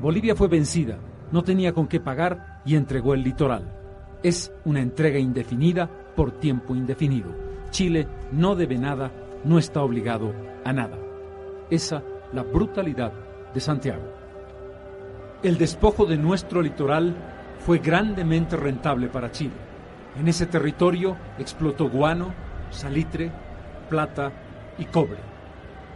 [0.00, 1.00] Bolivia fue vencida,
[1.32, 3.64] no tenía con qué pagar y entregó el litoral.
[4.22, 7.30] Es una entrega indefinida por tiempo indefinido.
[7.70, 9.10] Chile no debe nada,
[9.44, 10.32] no está obligado
[10.64, 10.96] a nada.
[11.70, 13.12] Esa la brutalidad
[13.52, 14.02] de Santiago.
[15.42, 17.14] El despojo de nuestro litoral
[17.60, 19.54] fue grandemente rentable para Chile.
[20.18, 22.32] En ese territorio explotó guano,
[22.70, 23.30] salitre,
[23.88, 24.32] plata
[24.78, 25.18] y cobre.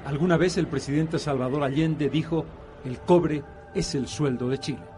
[0.04, 2.44] Alguna vez el presidente Salvador Allende dijo,
[2.84, 3.42] el cobre
[3.74, 4.89] es el sueldo de Chile.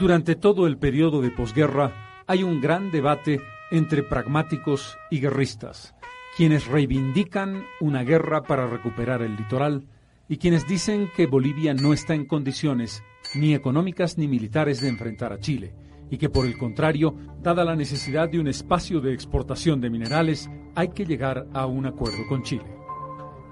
[0.00, 5.94] Durante todo el periodo de posguerra hay un gran debate entre pragmáticos y guerristas,
[6.38, 9.84] quienes reivindican una guerra para recuperar el litoral
[10.26, 13.02] y quienes dicen que Bolivia no está en condiciones
[13.34, 15.74] ni económicas ni militares de enfrentar a Chile
[16.10, 20.48] y que por el contrario, dada la necesidad de un espacio de exportación de minerales,
[20.76, 22.74] hay que llegar a un acuerdo con Chile.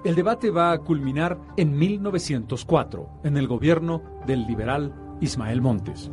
[0.03, 6.11] El debate va a culminar en 1904, en el gobierno del liberal Ismael Montes.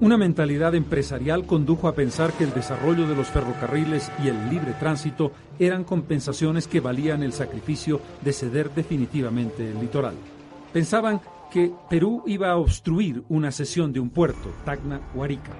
[0.00, 4.72] Una mentalidad empresarial condujo a pensar que el desarrollo de los ferrocarriles y el libre
[4.80, 10.14] tránsito eran compensaciones que valían el sacrificio de ceder definitivamente el litoral.
[10.72, 11.20] Pensaban
[11.52, 15.52] que Perú iba a obstruir una cesión de un puerto, Tacna o Arica.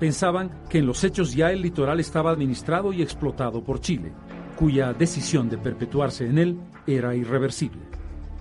[0.00, 4.10] Pensaban que en los hechos ya el litoral estaba administrado y explotado por Chile,
[4.56, 7.82] cuya decisión de perpetuarse en él era irreversible.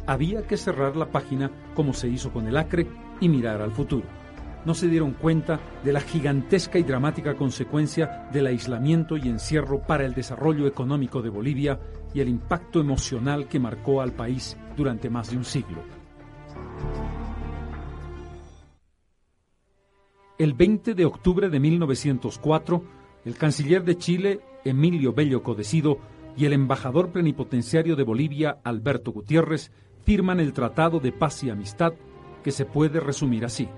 [0.07, 2.87] Había que cerrar la página como se hizo con el Acre
[3.19, 4.22] y mirar al futuro
[4.65, 10.05] no se dieron cuenta de la gigantesca y dramática consecuencia del aislamiento y encierro para
[10.05, 11.79] el desarrollo económico de Bolivia
[12.13, 15.83] y el impacto emocional que marcó al país durante más de un siglo.
[20.37, 22.83] El 20 de octubre de 1904,
[23.25, 25.99] el canciller de Chile, Emilio Bello Codecido,
[26.35, 29.71] y el embajador plenipotenciario de Bolivia, Alberto Gutiérrez,
[30.03, 31.93] firman el Tratado de Paz y Amistad,
[32.43, 33.69] que se puede resumir así.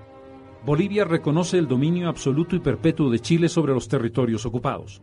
[0.66, 5.00] Bolivia reconoce el dominio absoluto y perpetuo de Chile sobre los territorios ocupados.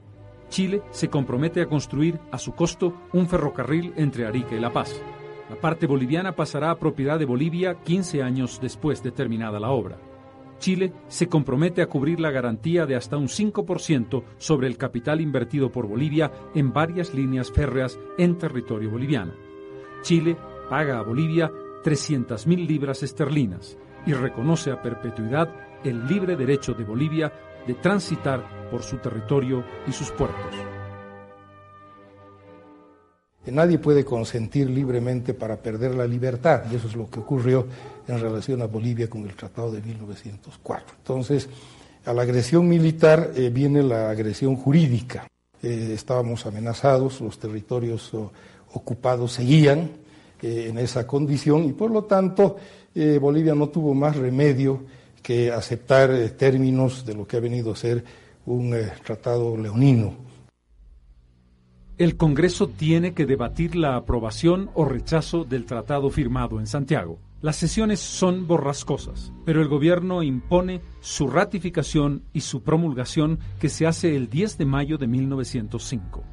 [0.49, 5.01] Chile se compromete a construir a su costo un ferrocarril entre Arica y La Paz.
[5.49, 9.97] La parte boliviana pasará a propiedad de Bolivia 15 años después de terminada la obra.
[10.59, 15.71] Chile se compromete a cubrir la garantía de hasta un 5% sobre el capital invertido
[15.71, 19.31] por Bolivia en varias líneas férreas en territorio boliviano.
[20.01, 20.35] Chile
[20.69, 21.49] paga a Bolivia
[21.85, 25.49] 300.000 libras esterlinas, y reconoce a perpetuidad
[25.83, 27.31] el libre derecho de Bolivia
[27.67, 30.55] de transitar por su territorio y sus puertos.
[33.45, 37.67] Nadie puede consentir libremente para perder la libertad, y eso es lo que ocurrió
[38.07, 40.95] en relación a Bolivia con el Tratado de 1904.
[40.97, 41.49] Entonces,
[42.05, 45.27] a la agresión militar eh, viene la agresión jurídica.
[45.61, 48.11] Eh, estábamos amenazados, los territorios
[48.73, 49.91] ocupados seguían
[50.41, 52.57] eh, en esa condición y por lo tanto
[52.95, 54.83] eh, Bolivia no tuvo más remedio
[55.21, 58.03] que aceptar eh, términos de lo que ha venido a ser
[58.45, 60.13] un eh, tratado leonino.
[61.97, 67.19] El Congreso tiene que debatir la aprobación o rechazo del tratado firmado en Santiago.
[67.41, 73.85] Las sesiones son borrascosas, pero el gobierno impone su ratificación y su promulgación que se
[73.85, 76.23] hace el 10 de mayo de 1905.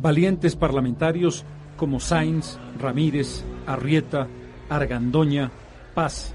[0.00, 1.44] Valientes parlamentarios
[1.76, 4.28] como Sainz, Ramírez, Arrieta,
[4.68, 5.52] Argandoña,
[5.96, 6.34] Paz,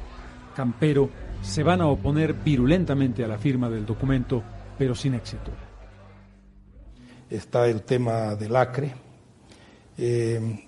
[0.56, 1.08] Campero,
[1.44, 4.42] se van a oponer virulentamente a la firma del documento,
[4.76, 5.52] pero sin éxito.
[7.30, 8.92] está el tema del Acre,
[10.00, 10.66] eh,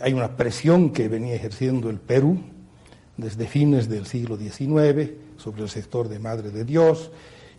[0.00, 2.40] hay una presión que venía ejerciendo el Perú
[3.18, 7.12] desde fines del siglo XIX sobre el sector de Madre de Dios,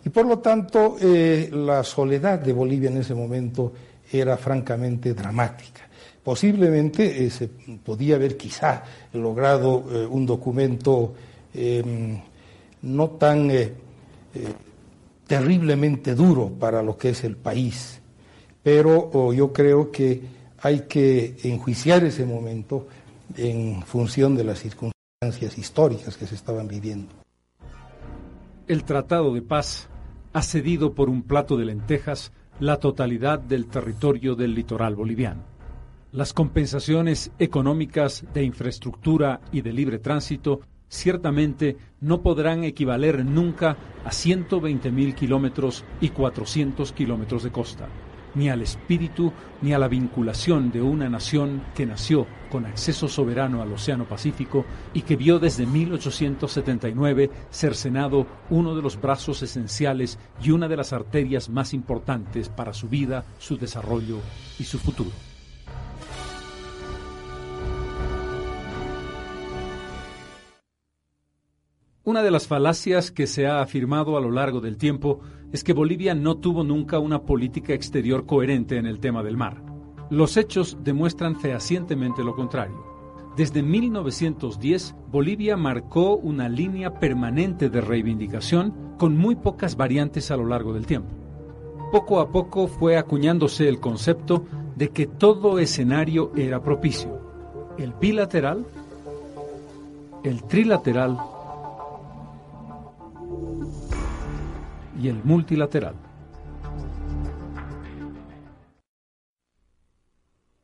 [0.04, 3.72] y por lo tanto la soledad de Bolivia en ese momento
[4.10, 5.91] era francamente dramática.
[6.22, 11.14] Posiblemente se podía haber quizá logrado un documento
[11.52, 12.20] em,
[12.82, 13.50] no tan
[15.26, 18.00] terriblemente duro para lo que es el país,
[18.62, 20.22] pero yo creo que
[20.60, 22.86] hay que enjuiciar ese momento
[23.36, 27.12] en función de las circunstancias históricas que se estaban viviendo.
[28.68, 29.88] El Tratado de Paz
[30.32, 35.51] ha cedido por un plato de lentejas la totalidad del territorio del litoral boliviano.
[36.12, 44.10] Las compensaciones económicas de infraestructura y de libre tránsito ciertamente no podrán equivaler nunca a
[44.10, 47.88] 120.000 kilómetros y 400 kilómetros de costa,
[48.34, 53.62] ni al espíritu ni a la vinculación de una nación que nació con acceso soberano
[53.62, 60.50] al Océano Pacífico y que vio desde 1879 cercenado uno de los brazos esenciales y
[60.50, 64.18] una de las arterias más importantes para su vida, su desarrollo
[64.58, 65.31] y su futuro.
[72.04, 75.20] Una de las falacias que se ha afirmado a lo largo del tiempo
[75.52, 79.62] es que Bolivia no tuvo nunca una política exterior coherente en el tema del mar.
[80.10, 82.84] Los hechos demuestran fehacientemente lo contrario.
[83.36, 90.46] Desde 1910, Bolivia marcó una línea permanente de reivindicación con muy pocas variantes a lo
[90.46, 91.10] largo del tiempo.
[91.92, 97.20] Poco a poco fue acuñándose el concepto de que todo escenario era propicio.
[97.78, 98.66] El bilateral,
[100.24, 101.16] el trilateral
[105.02, 105.96] y el multilateral.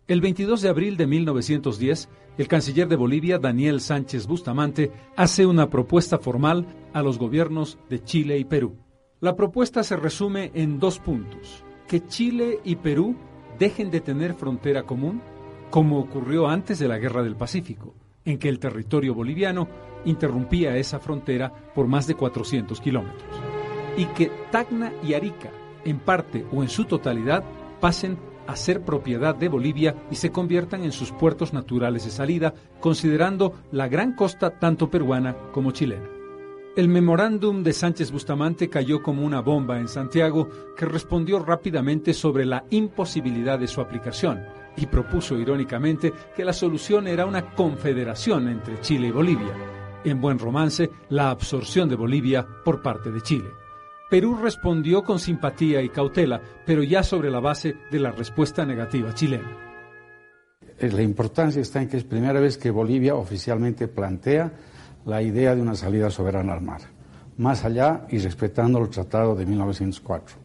[0.06, 5.68] El 22 de abril de 1910, el canciller de Bolivia, Daniel Sánchez Bustamante, hace una
[5.68, 8.76] propuesta formal a los gobiernos de Chile y Perú.
[9.20, 11.62] La propuesta se resume en dos puntos.
[11.86, 13.16] Que Chile y Perú
[13.58, 15.20] dejen de tener frontera común,
[15.68, 19.68] como ocurrió antes de la Guerra del Pacífico, en que el territorio boliviano
[20.06, 23.47] interrumpía esa frontera por más de 400 kilómetros
[23.98, 25.50] y que Tacna y Arica,
[25.84, 27.44] en parte o en su totalidad,
[27.80, 32.54] pasen a ser propiedad de Bolivia y se conviertan en sus puertos naturales de salida,
[32.80, 36.08] considerando la gran costa tanto peruana como chilena.
[36.76, 42.46] El memorándum de Sánchez Bustamante cayó como una bomba en Santiago, que respondió rápidamente sobre
[42.46, 44.44] la imposibilidad de su aplicación
[44.76, 49.52] y propuso irónicamente que la solución era una confederación entre Chile y Bolivia.
[50.04, 53.48] En buen romance, la absorción de Bolivia por parte de Chile.
[54.08, 59.12] Perú respondió con simpatía y cautela, pero ya sobre la base de la respuesta negativa
[59.14, 59.50] chilena.
[60.78, 64.52] Eh, la importancia está en que es primera vez que Bolivia oficialmente plantea
[65.04, 66.80] la idea de una salida soberana al mar,
[67.36, 70.36] más allá y respetando el Tratado de 1904.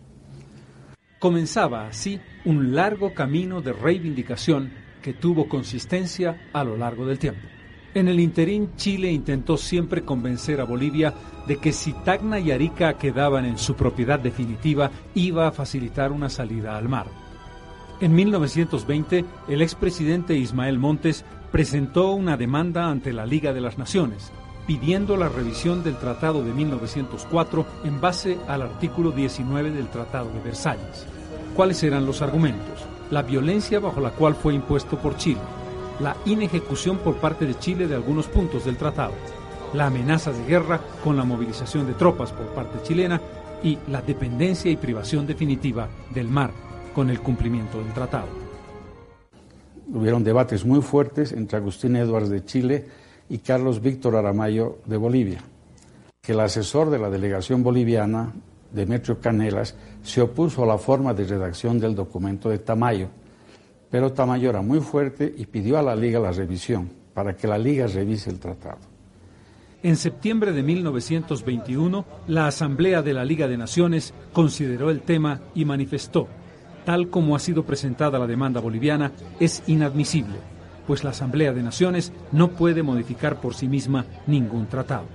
[1.19, 7.52] Comenzaba así un largo camino de reivindicación que tuvo consistencia a lo largo del tiempo.
[7.95, 11.13] En el interín, Chile intentó siempre convencer a Bolivia
[11.47, 16.29] de que si Tacna y Arica quedaban en su propiedad definitiva, iba a facilitar una
[16.29, 17.05] salida al mar.
[18.01, 24.31] En 1920, el expresidente Ismael Montes presentó una demanda ante la Liga de las Naciones,
[24.65, 30.39] pidiendo la revisión del Tratado de 1904 en base al artículo 19 del Tratado de
[30.39, 31.05] Versalles.
[31.55, 32.87] ¿Cuáles eran los argumentos?
[33.11, 35.41] La violencia bajo la cual fue impuesto por Chile,
[35.99, 39.13] la inejecución por parte de Chile de algunos puntos del tratado,
[39.73, 43.21] la amenaza de guerra con la movilización de tropas por parte chilena
[43.63, 46.51] y la dependencia y privación definitiva del mar
[46.93, 48.27] con el cumplimiento del tratado.
[49.91, 52.85] Hubieron debates muy fuertes entre Agustín Edwards de Chile
[53.29, 55.41] y Carlos Víctor Aramayo de Bolivia,
[56.21, 58.33] que el asesor de la delegación boliviana,
[58.71, 63.09] Demetrio Canelas, se opuso a la forma de redacción del documento de Tamayo
[63.93, 67.59] pero Tamayo era muy fuerte y pidió a la Liga la revisión, para que la
[67.59, 68.79] Liga revise el tratado.
[69.83, 75.65] En septiembre de 1921, la Asamblea de la Liga de Naciones consideró el tema y
[75.65, 76.27] manifestó,
[76.85, 80.39] tal como ha sido presentada la demanda boliviana, es inadmisible,
[80.87, 85.05] pues la Asamblea de Naciones no puede modificar por sí misma ningún tratado.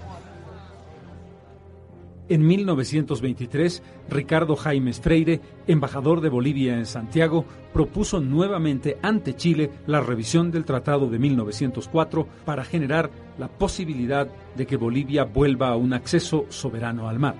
[2.30, 10.00] En 1923, Ricardo Jaimes Freire, embajador de Bolivia en Santiago, propuso nuevamente ante Chile la
[10.00, 15.94] revisión del Tratado de 1904 para generar la posibilidad de que Bolivia vuelva a un
[15.94, 17.34] acceso soberano al mar.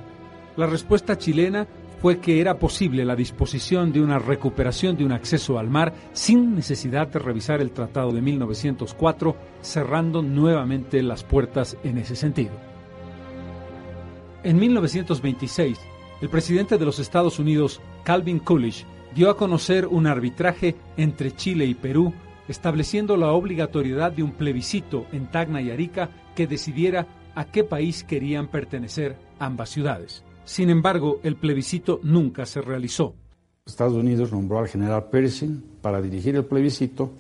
[0.57, 1.69] La respuesta chilena
[2.01, 6.55] fue que era posible la disposición de una recuperación de un acceso al mar sin
[6.55, 12.68] necesidad de revisar el Tratado de 1904, cerrando nuevamente las puertas en ese sentido.
[14.49, 15.79] En 1926,
[16.23, 21.67] el presidente de los Estados Unidos, Calvin Coolidge, dio a conocer un arbitraje entre Chile
[21.67, 22.15] y Perú,
[22.49, 28.05] estableciendo la obligatoriedad de un plebiscito en Tacna y Arica que decidiera a qué país
[28.05, 30.25] querían pertenecer ambas ciudades.
[30.47, 33.15] Sin embargo, el plebiscito nunca se realizó.
[33.67, 37.13] Estados Unidos nombró al general Pershing para dirigir el plebiscito.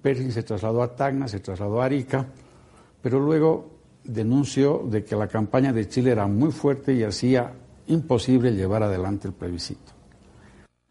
[0.00, 2.24] Pershing se trasladó a Tacna, se trasladó a Arica,
[3.02, 3.75] pero luego
[4.08, 7.52] denunció de que la campaña de Chile era muy fuerte y hacía
[7.86, 9.92] imposible llevar adelante el plebiscito.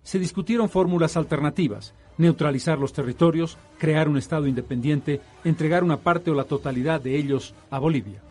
[0.03, 6.36] Se discutieron fórmulas alternativas, neutralizar los territorios, crear un Estado independiente, entregar una parte o
[6.36, 8.22] la totalidad de ellos a Bolivia.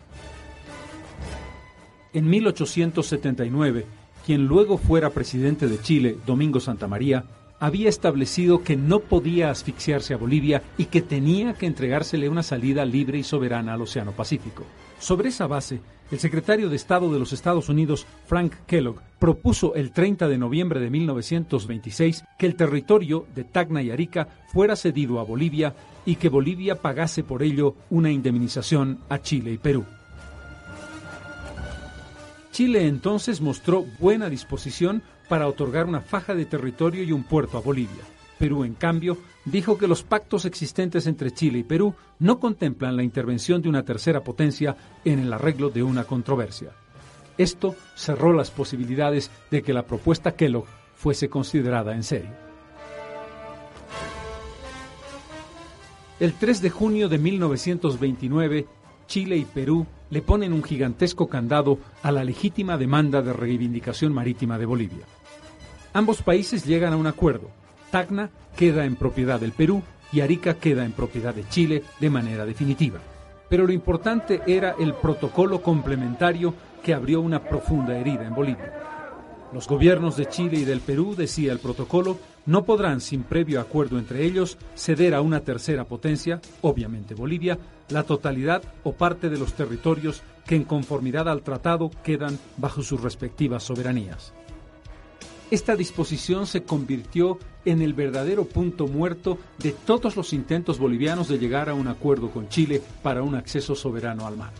[2.13, 3.85] En 1879,
[4.25, 7.25] quien luego fuera presidente de Chile, Domingo Santa María,
[7.65, 12.85] había establecido que no podía asfixiarse a Bolivia y que tenía que entregársele una salida
[12.85, 14.63] libre y soberana al Océano Pacífico.
[14.99, 19.91] Sobre esa base, el secretario de Estado de los Estados Unidos, Frank Kellogg, propuso el
[19.91, 25.23] 30 de noviembre de 1926 que el territorio de Tacna y Arica fuera cedido a
[25.23, 25.73] Bolivia
[26.05, 29.85] y que Bolivia pagase por ello una indemnización a Chile y Perú.
[32.51, 37.61] Chile entonces mostró buena disposición para otorgar una faja de territorio y un puerto a
[37.61, 38.03] Bolivia.
[38.37, 43.03] Perú, en cambio, dijo que los pactos existentes entre Chile y Perú no contemplan la
[43.03, 46.71] intervención de una tercera potencia en el arreglo de una controversia.
[47.37, 50.65] Esto cerró las posibilidades de que la propuesta Kellogg
[50.95, 52.31] fuese considerada en serio.
[56.19, 58.67] El 3 de junio de 1929,
[59.05, 64.57] Chile y Perú le ponen un gigantesco candado a la legítima demanda de reivindicación marítima
[64.57, 65.05] de Bolivia.
[65.95, 67.49] Ambos países llegan a un acuerdo.
[67.89, 69.81] Tacna queda en propiedad del Perú
[70.11, 72.99] y Arica queda en propiedad de Chile de manera definitiva.
[73.47, 78.73] Pero lo importante era el protocolo complementario que abrió una profunda herida en Bolivia.
[79.53, 83.97] Los gobiernos de Chile y del Perú, decía el protocolo, no podrán, sin previo acuerdo
[83.97, 89.53] entre ellos, ceder a una tercera potencia, obviamente Bolivia, la totalidad o parte de los
[89.53, 94.33] territorios que en conformidad al tratado quedan bajo sus respectivas soberanías.
[95.51, 101.37] Esta disposición se convirtió en el verdadero punto muerto de todos los intentos bolivianos de
[101.37, 104.51] llegar a un acuerdo con Chile para un acceso soberano al mar.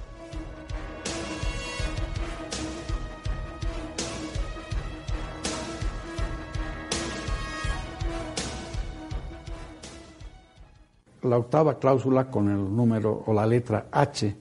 [11.23, 14.35] La octava cláusula con el número o la letra H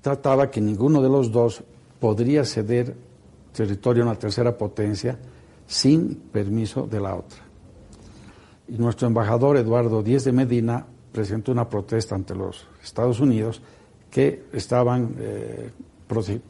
[0.00, 1.64] trataba que ninguno de los dos
[1.98, 2.94] podría ceder
[3.52, 5.18] territorio a una tercera potencia
[5.66, 7.38] sin permiso de la otra.
[8.68, 13.60] Y nuestro embajador Eduardo Díez de Medina presentó una protesta ante los Estados Unidos
[14.10, 16.40] que estaban eh, eh,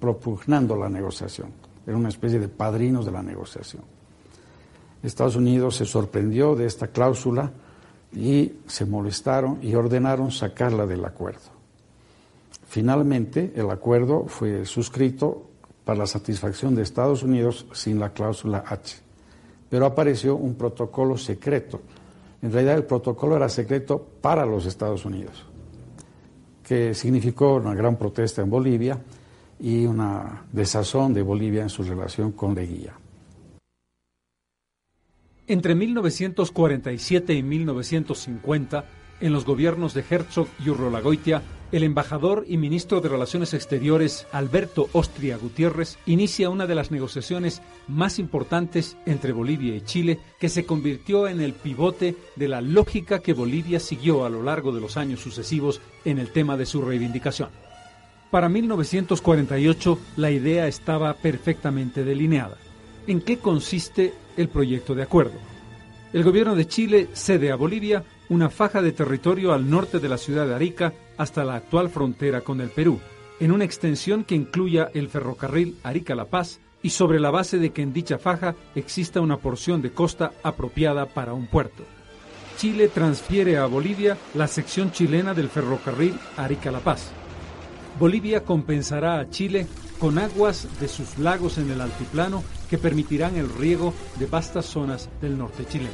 [0.00, 1.48] propugnando la negociación.
[1.86, 3.82] Era una especie de padrinos de la negociación.
[5.02, 7.52] Estados Unidos se sorprendió de esta cláusula
[8.14, 11.52] y se molestaron y ordenaron sacarla del acuerdo.
[12.66, 15.50] Finalmente, el acuerdo fue suscrito
[15.84, 18.96] para la satisfacción de Estados Unidos sin la cláusula H.
[19.68, 21.80] Pero apareció un protocolo secreto.
[22.42, 25.44] En realidad el protocolo era secreto para los Estados Unidos,
[26.62, 28.98] que significó una gran protesta en Bolivia
[29.60, 32.94] y una desazón de Bolivia en su relación con Leguía.
[35.46, 38.84] Entre 1947 y 1950,
[39.20, 41.42] en los gobiernos de Herzog y Urrolagoitia,
[41.74, 47.62] el embajador y ministro de Relaciones Exteriores Alberto Ostria Gutiérrez inicia una de las negociaciones
[47.88, 53.18] más importantes entre Bolivia y Chile que se convirtió en el pivote de la lógica
[53.18, 56.80] que Bolivia siguió a lo largo de los años sucesivos en el tema de su
[56.80, 57.48] reivindicación.
[58.30, 62.56] Para 1948 la idea estaba perfectamente delineada.
[63.08, 65.38] ¿En qué consiste el proyecto de acuerdo?
[66.12, 70.18] El gobierno de Chile cede a Bolivia una faja de territorio al norte de la
[70.18, 73.00] ciudad de Arica hasta la actual frontera con el Perú,
[73.40, 77.82] en una extensión que incluya el ferrocarril Arica-La Paz y sobre la base de que
[77.82, 81.82] en dicha faja exista una porción de costa apropiada para un puerto.
[82.56, 87.10] Chile transfiere a Bolivia la sección chilena del ferrocarril Arica-La Paz.
[87.98, 89.66] Bolivia compensará a Chile
[89.98, 95.08] con aguas de sus lagos en el altiplano que permitirán el riego de vastas zonas
[95.20, 95.90] del norte chileno.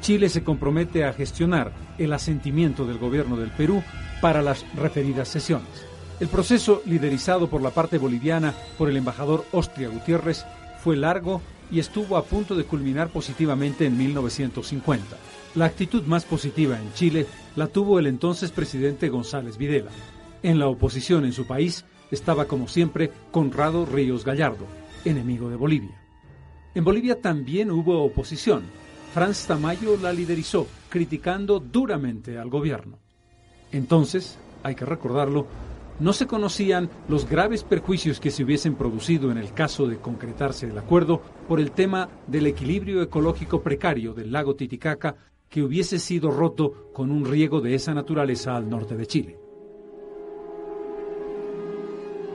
[0.00, 3.82] Chile se compromete a gestionar el asentimiento del gobierno del Perú
[4.20, 5.68] para las referidas sesiones.
[6.20, 10.44] El proceso, liderizado por la parte boliviana por el embajador Ostria Gutiérrez,
[10.82, 11.40] fue largo
[11.70, 15.16] y estuvo a punto de culminar positivamente en 1950.
[15.54, 19.90] La actitud más positiva en Chile la tuvo el entonces presidente González Videla.
[20.42, 24.66] En la oposición en su país estaba como siempre Conrado Ríos Gallardo,
[25.04, 26.00] enemigo de Bolivia.
[26.74, 28.62] En Bolivia también hubo oposición.
[29.12, 32.98] Franz Tamayo la liderizó, criticando duramente al gobierno.
[33.72, 35.46] Entonces, hay que recordarlo,
[36.00, 40.66] no se conocían los graves perjuicios que se hubiesen producido en el caso de concretarse
[40.66, 45.16] el acuerdo por el tema del equilibrio ecológico precario del lago Titicaca
[45.50, 49.38] que hubiese sido roto con un riego de esa naturaleza al norte de Chile.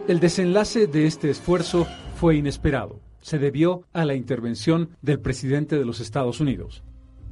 [0.07, 2.99] El desenlace de este esfuerzo fue inesperado.
[3.21, 6.83] Se debió a la intervención del presidente de los Estados Unidos.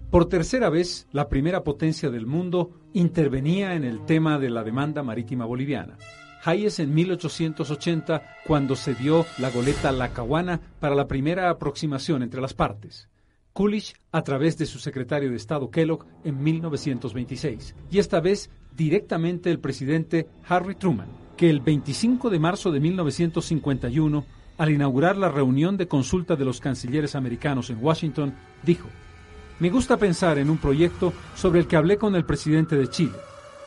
[0.09, 5.03] Por tercera vez, la primera potencia del mundo intervenía en el tema de la demanda
[5.03, 5.97] marítima boliviana.
[6.45, 12.53] Hayes en 1880 cuando se dio la goleta Lacahuana para la primera aproximación entre las
[12.53, 13.09] partes.
[13.53, 19.51] Coolidge a través de su secretario de Estado Kellogg en 1926 y esta vez directamente
[19.51, 24.25] el presidente Harry Truman, que el 25 de marzo de 1951,
[24.57, 28.33] al inaugurar la reunión de consulta de los cancilleres americanos en Washington,
[28.63, 28.89] dijo,
[29.63, 33.13] Me gusta pensar en un proyecto sobre el que hablé con el presidente de Chile,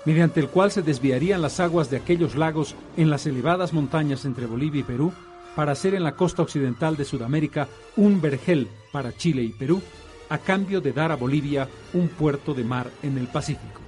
[0.04, 4.44] mediante el cual se desviarían las aguas de aquellos lagos en las elevadas montañas entre
[4.44, 5.14] Bolivia y Perú
[5.54, 7.66] para hacer en la costa occidental de Sudamérica
[7.96, 9.80] un vergel para Chile y Perú,
[10.28, 13.80] a cambio de dar a Bolivia un puerto de mar en el Pacífico.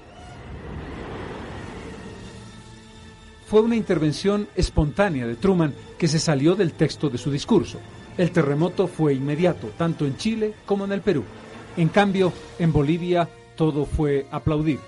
[3.49, 7.79] Fue una intervención espontánea de Truman que se salió del texto de su discurso.
[8.17, 11.25] El terremoto fue inmediato, tanto en Chile como en el Perú.
[11.79, 14.81] En cambio, en Bolivia todo fue aplaudir.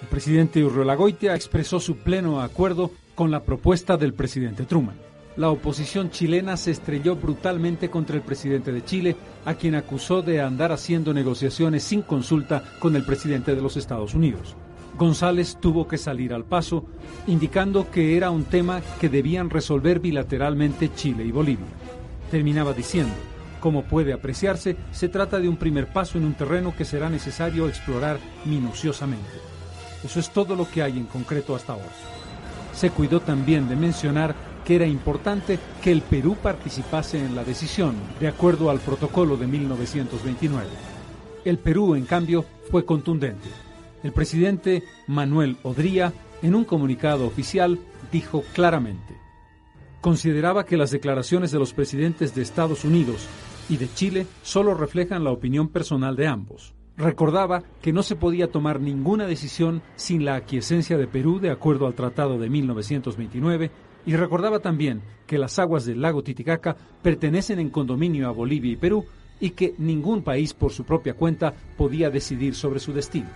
[0.00, 0.96] El presidente Urriola
[1.34, 4.94] expresó su pleno acuerdo con la propuesta del presidente Truman.
[5.34, 10.40] La oposición chilena se estrelló brutalmente contra el presidente de Chile, a quien acusó de
[10.40, 14.54] andar haciendo negociaciones sin consulta con el presidente de los Estados Unidos.
[14.96, 16.84] González tuvo que salir al paso,
[17.26, 21.66] indicando que era un tema que debían resolver bilateralmente Chile y Bolivia.
[22.30, 23.14] Terminaba diciendo,
[23.60, 27.68] como puede apreciarse, se trata de un primer paso en un terreno que será necesario
[27.68, 29.28] explorar minuciosamente.
[30.02, 31.92] Eso es todo lo que hay en concreto hasta ahora.
[32.74, 34.34] Se cuidó también de mencionar
[34.64, 39.46] que era importante que el Perú participase en la decisión, de acuerdo al protocolo de
[39.46, 40.66] 1929.
[41.44, 43.48] El Perú, en cambio, fue contundente.
[44.02, 47.78] El presidente Manuel Odría, en un comunicado oficial,
[48.12, 49.14] dijo claramente,
[50.00, 53.26] consideraba que las declaraciones de los presidentes de Estados Unidos
[53.70, 56.74] y de Chile solo reflejan la opinión personal de ambos.
[56.96, 61.86] Recordaba que no se podía tomar ninguna decisión sin la aquiescencia de Perú de acuerdo
[61.86, 63.70] al Tratado de 1929
[64.04, 68.76] y recordaba también que las aguas del lago Titicaca pertenecen en condominio a Bolivia y
[68.76, 69.06] Perú
[69.38, 73.28] y que ningún país por su propia cuenta podía decidir sobre su destino.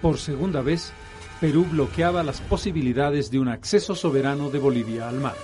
[0.00, 0.92] Por segunda vez,
[1.40, 5.34] Perú bloqueaba las posibilidades de un acceso soberano de Bolivia al mar.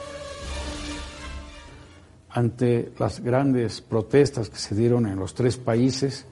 [2.33, 6.27] Ante las grandes protestas que se dieron en los tres países,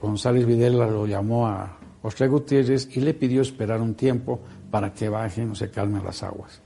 [0.00, 4.40] González Videla lo llamó a José Gutiérrez y le pidió esperar un tiempo
[4.70, 6.60] para que bajen o se calmen las aguas.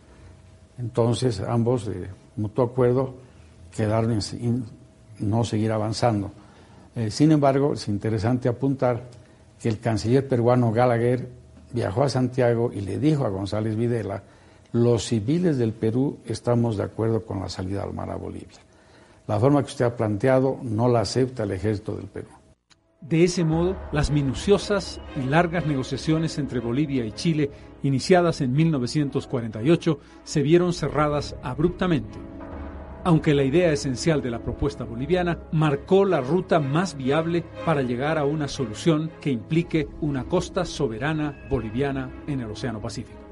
[0.78, 3.14] Entonces ambos, de mutuo acuerdo,
[3.74, 4.64] quedaron sin
[5.18, 6.30] no seguir avanzando.
[6.94, 9.04] Eh, sin embargo, es interesante apuntar
[9.60, 11.28] que el canciller peruano Gallagher
[11.72, 14.22] viajó a Santiago y le dijo a González Videla,
[14.82, 18.58] los civiles del Perú estamos de acuerdo con la salida al mar a Bolivia.
[19.26, 22.28] La forma que usted ha planteado no la acepta el ejército del Perú.
[23.00, 27.50] De ese modo, las minuciosas y largas negociaciones entre Bolivia y Chile,
[27.82, 32.18] iniciadas en 1948, se vieron cerradas abruptamente.
[33.04, 38.18] Aunque la idea esencial de la propuesta boliviana marcó la ruta más viable para llegar
[38.18, 43.25] a una solución que implique una costa soberana boliviana en el Océano Pacífico.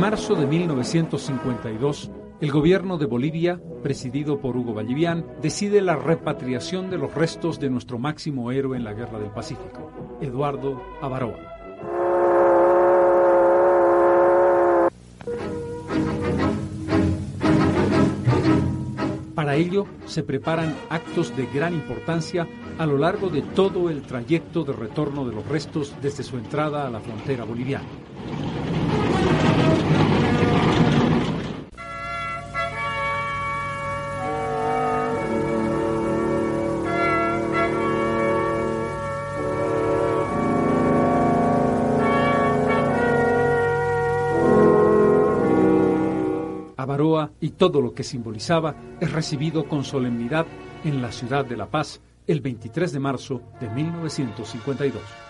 [0.00, 6.96] marzo de 1952, el gobierno de Bolivia, presidido por Hugo Vallivian, decide la repatriación de
[6.96, 9.92] los restos de nuestro máximo héroe en la Guerra del Pacífico,
[10.22, 11.36] Eduardo Avaroa.
[19.34, 22.48] Para ello se preparan actos de gran importancia
[22.78, 26.86] a lo largo de todo el trayecto de retorno de los restos desde su entrada
[26.86, 27.84] a la frontera boliviana.
[47.40, 50.46] Y todo lo que simbolizaba es recibido con solemnidad
[50.84, 55.29] en la ciudad de La Paz el 23 de marzo de 1952.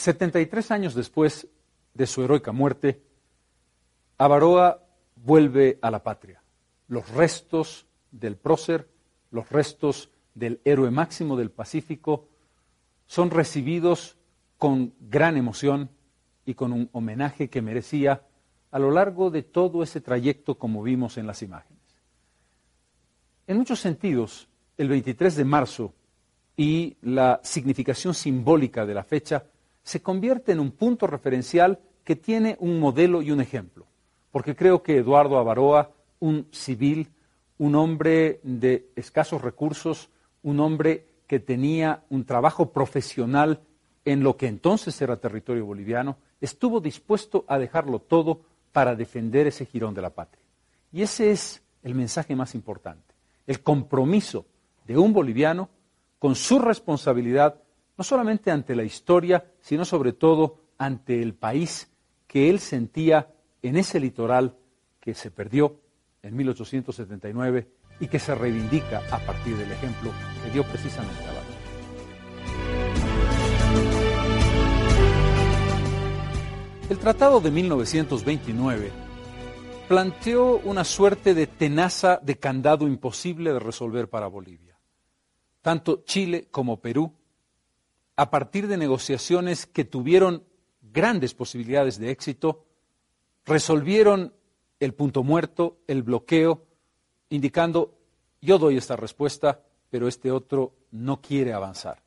[0.00, 1.48] 73 años después
[1.94, 3.02] de su heroica muerte,
[4.18, 4.82] Avaroa
[5.16, 6.42] vuelve a la patria.
[6.88, 8.88] Los restos del prócer,
[9.30, 12.28] los restos del héroe máximo del Pacífico,
[13.06, 14.16] son recibidos
[14.56, 15.90] con gran emoción
[16.44, 18.22] y con un homenaje que merecía
[18.70, 21.82] a lo largo de todo ese trayecto como vimos en las imágenes.
[23.46, 25.94] En muchos sentidos, el 23 de marzo
[26.56, 29.44] y la significación simbólica de la fecha
[29.82, 33.86] se convierte en un punto referencial que tiene un modelo y un ejemplo.
[34.30, 37.08] Porque creo que Eduardo Avaroa, un civil,
[37.58, 40.08] un hombre de escasos recursos,
[40.42, 43.60] un hombre que tenía un trabajo profesional
[44.04, 48.40] en lo que entonces era territorio boliviano, estuvo dispuesto a dejarlo todo
[48.72, 50.42] para defender ese jirón de la patria.
[50.92, 53.14] Y ese es el mensaje más importante,
[53.46, 54.46] el compromiso
[54.86, 55.68] de un boliviano
[56.18, 57.62] con su responsabilidad
[58.00, 61.92] no solamente ante la historia, sino sobre todo ante el país
[62.26, 63.28] que él sentía
[63.60, 64.56] en ese litoral
[64.98, 65.82] que se perdió
[66.22, 67.68] en 1879
[68.00, 71.30] y que se reivindica a partir del ejemplo que dio precisamente a
[76.88, 78.90] El Tratado de 1929
[79.88, 84.78] planteó una suerte de tenaza de candado imposible de resolver para Bolivia.
[85.60, 87.19] Tanto Chile como Perú
[88.20, 90.44] a partir de negociaciones que tuvieron
[90.82, 92.66] grandes posibilidades de éxito,
[93.46, 94.34] resolvieron
[94.78, 96.66] el punto muerto, el bloqueo,
[97.30, 97.96] indicando,
[98.42, 102.02] yo doy esta respuesta, pero este otro no quiere avanzar.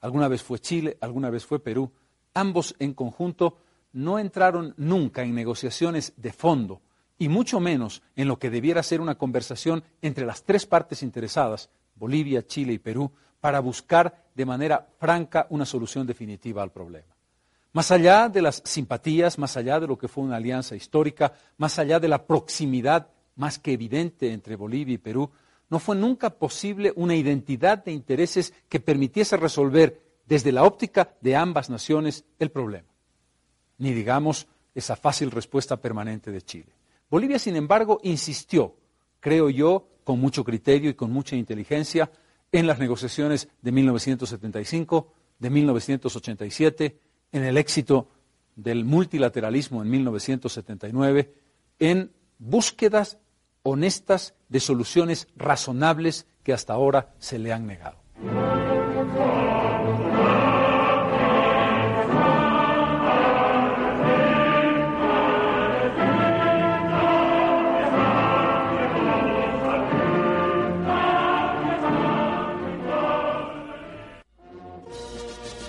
[0.00, 1.92] Alguna vez fue Chile, alguna vez fue Perú.
[2.34, 3.58] Ambos en conjunto
[3.92, 6.82] no entraron nunca en negociaciones de fondo,
[7.18, 11.70] y mucho menos en lo que debiera ser una conversación entre las tres partes interesadas,
[11.94, 13.12] Bolivia, Chile y Perú,
[13.42, 17.12] para buscar de manera franca una solución definitiva al problema.
[17.72, 21.76] Más allá de las simpatías, más allá de lo que fue una alianza histórica, más
[21.80, 25.28] allá de la proximidad más que evidente entre Bolivia y Perú,
[25.70, 31.34] no fue nunca posible una identidad de intereses que permitiese resolver desde la óptica de
[31.34, 32.88] ambas naciones el problema.
[33.78, 36.72] Ni digamos esa fácil respuesta permanente de Chile.
[37.10, 38.76] Bolivia, sin embargo, insistió,
[39.18, 42.08] creo yo, con mucho criterio y con mucha inteligencia,
[42.52, 46.98] en las negociaciones de 1975, de 1987,
[47.32, 48.08] en el éxito
[48.54, 51.34] del multilateralismo en 1979,
[51.78, 53.18] en búsquedas
[53.62, 57.96] honestas de soluciones razonables que hasta ahora se le han negado.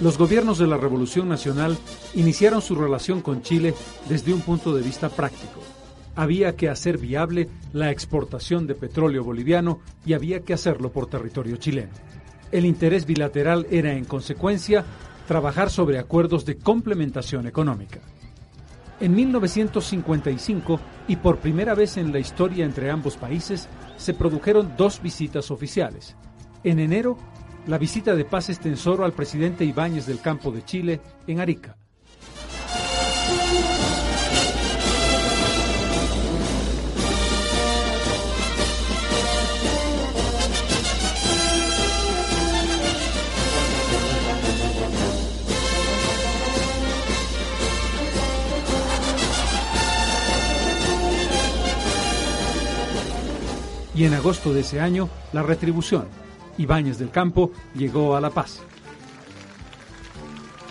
[0.04, 1.78] Los gobiernos de la Revolución Nacional
[2.14, 3.74] iniciaron su relación con Chile
[4.10, 5.62] desde un punto de vista práctico.
[6.18, 11.56] Había que hacer viable la exportación de petróleo boliviano y había que hacerlo por territorio
[11.56, 11.94] chileno.
[12.52, 14.84] El interés bilateral era, en consecuencia,
[15.26, 18.02] trabajar sobre acuerdos de complementación económica.
[19.00, 25.02] En 1955, y por primera vez en la historia entre ambos países, se produjeron dos
[25.02, 26.18] visitas oficiales.
[26.66, 27.18] En enero,
[27.68, 31.78] la visita de paz extensoro al presidente Ibáñez del Campo de Chile en Arica.
[53.96, 56.23] y en agosto de ese año la retribución.
[56.58, 58.62] Ibáñez del Campo llegó a La Paz.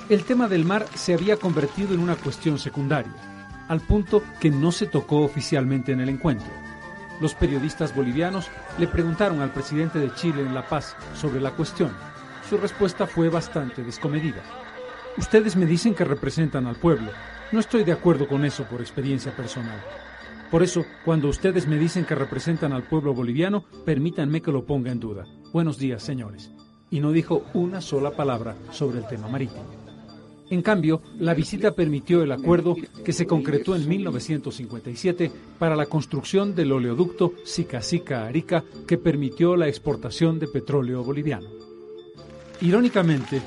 [0.09, 3.15] El tema del mar se había convertido en una cuestión secundaria,
[3.69, 6.51] al punto que no se tocó oficialmente en el encuentro.
[7.21, 11.93] Los periodistas bolivianos le preguntaron al presidente de Chile en La Paz sobre la cuestión.
[12.49, 14.43] Su respuesta fue bastante descomedida.
[15.17, 17.11] Ustedes me dicen que representan al pueblo.
[17.53, 19.81] No estoy de acuerdo con eso por experiencia personal.
[20.51, 24.91] Por eso, cuando ustedes me dicen que representan al pueblo boliviano, permítanme que lo ponga
[24.91, 25.25] en duda.
[25.53, 26.51] Buenos días, señores.
[26.91, 29.67] Y no dijo una sola palabra sobre el tema marítimo.
[30.49, 32.75] En cambio, la visita permitió el acuerdo
[33.05, 40.39] que se concretó en 1957 para la construcción del oleoducto Sica-Sica-Arica que permitió la exportación
[40.39, 41.49] de petróleo boliviano.
[42.63, 43.43] Irónicamente,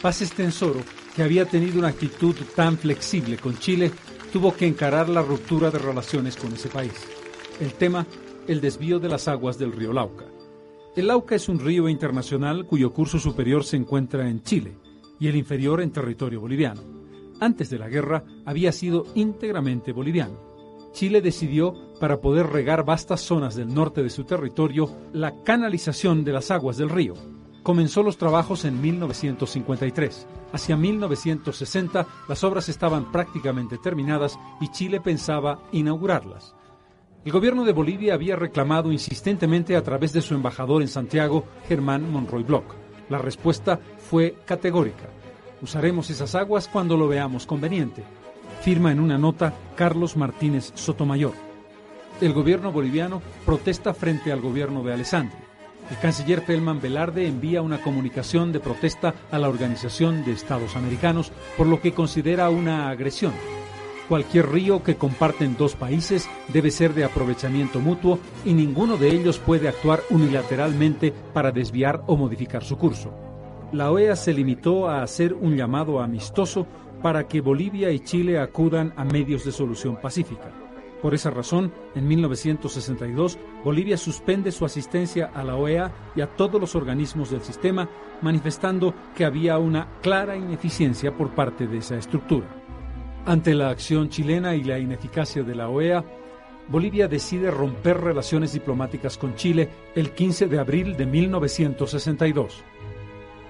[0.00, 0.80] Paz Estensoro,
[1.14, 3.90] que había tenido una actitud tan flexible con Chile,
[4.32, 6.94] tuvo que encarar la ruptura de relaciones con ese país.
[7.60, 8.06] El tema,
[8.48, 10.29] el desvío de las aguas del río Lauca.
[10.96, 14.76] El Lauca es un río internacional cuyo curso superior se encuentra en Chile
[15.18, 16.80] y el inferior en territorio boliviano.
[17.40, 20.50] Antes de la guerra había sido íntegramente boliviano.
[20.92, 26.32] Chile decidió, para poder regar vastas zonas del norte de su territorio, la canalización de
[26.32, 27.14] las aguas del río.
[27.62, 35.60] Comenzó los trabajos en 1953 Hacia 1960 las obras estaban prácticamente terminadas y Chile pensaba
[35.72, 36.54] inaugurarlas.
[37.22, 42.10] El gobierno de Bolivia había reclamado insistentemente a través de su embajador en Santiago, Germán
[42.10, 42.64] Monroy Bloch.
[43.10, 45.10] La respuesta fue categórica.
[45.60, 48.04] Usaremos esas aguas cuando lo veamos conveniente.
[48.62, 51.34] Firma en una nota Carlos Martínez Sotomayor.
[52.22, 55.38] El gobierno boliviano protesta frente al gobierno de Alessandri.
[55.90, 61.32] El canciller Feldman Velarde envía una comunicación de protesta a la Organización de Estados Americanos
[61.58, 63.32] por lo que considera una agresión.
[64.10, 69.38] Cualquier río que comparten dos países debe ser de aprovechamiento mutuo y ninguno de ellos
[69.38, 73.14] puede actuar unilateralmente para desviar o modificar su curso.
[73.70, 76.66] La OEA se limitó a hacer un llamado amistoso
[77.00, 80.50] para que Bolivia y Chile acudan a medios de solución pacífica.
[81.00, 86.60] Por esa razón, en 1962, Bolivia suspende su asistencia a la OEA y a todos
[86.60, 87.88] los organismos del sistema,
[88.22, 92.59] manifestando que había una clara ineficiencia por parte de esa estructura.
[93.26, 96.04] Ante la acción chilena y la ineficacia de la OEA,
[96.68, 102.62] Bolivia decide romper relaciones diplomáticas con Chile el 15 de abril de 1962.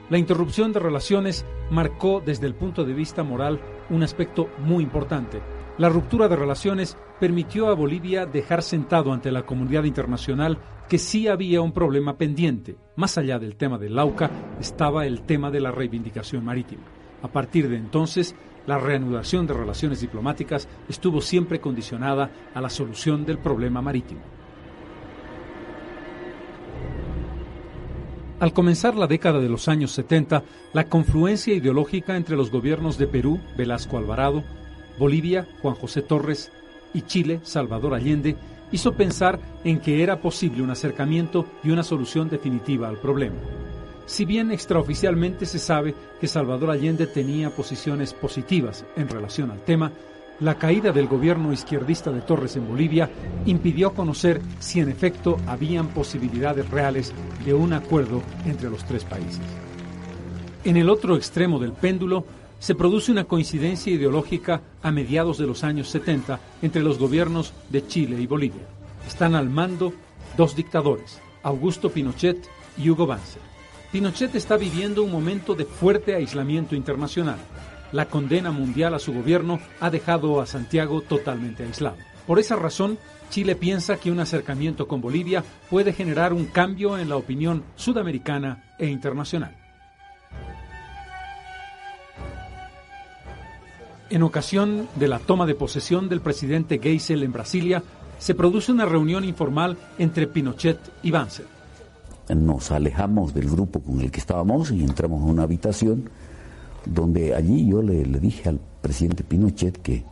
[0.08, 3.60] La interrupción de relaciones marcó desde el punto de vista moral
[3.90, 5.40] un aspecto muy importante,
[5.80, 10.58] la ruptura de relaciones permitió a Bolivia dejar sentado ante la comunidad internacional
[10.90, 12.76] que sí había un problema pendiente.
[12.96, 16.82] Más allá del tema del Lauca estaba el tema de la reivindicación marítima.
[17.22, 18.34] A partir de entonces,
[18.66, 24.20] la reanudación de relaciones diplomáticas estuvo siempre condicionada a la solución del problema marítimo.
[28.40, 30.42] Al comenzar la década de los años 70,
[30.72, 34.44] la confluencia ideológica entre los gobiernos de Perú, Velasco Alvarado,
[34.98, 36.50] Bolivia, Juan José Torres,
[36.94, 38.36] y Chile, Salvador Allende,
[38.72, 43.36] hizo pensar en que era posible un acercamiento y una solución definitiva al problema.
[44.06, 49.92] Si bien extraoficialmente se sabe que Salvador Allende tenía posiciones positivas en relación al tema,
[50.40, 53.10] la caída del gobierno izquierdista de Torres en Bolivia
[53.44, 57.12] impidió conocer si en efecto habían posibilidades reales
[57.44, 59.40] de un acuerdo entre los tres países.
[60.64, 62.24] En el otro extremo del péndulo,
[62.58, 67.86] se produce una coincidencia ideológica a mediados de los años 70 entre los gobiernos de
[67.86, 68.66] Chile y Bolivia.
[69.06, 69.92] Están al mando
[70.36, 73.49] dos dictadores, Augusto Pinochet y Hugo Banzer.
[73.92, 77.38] Pinochet está viviendo un momento de fuerte aislamiento internacional.
[77.90, 81.96] La condena mundial a su gobierno ha dejado a Santiago totalmente aislado.
[82.24, 82.98] Por esa razón,
[83.30, 88.62] Chile piensa que un acercamiento con Bolivia puede generar un cambio en la opinión sudamericana
[88.78, 89.56] e internacional.
[94.08, 97.82] En ocasión de la toma de posesión del presidente Geisel en Brasilia,
[98.18, 101.59] se produce una reunión informal entre Pinochet y Banzer.
[102.34, 106.10] Nos alejamos del grupo con el que estábamos y entramos a una habitación
[106.86, 110.04] donde allí yo le, dije al presidente Pinochet que eh,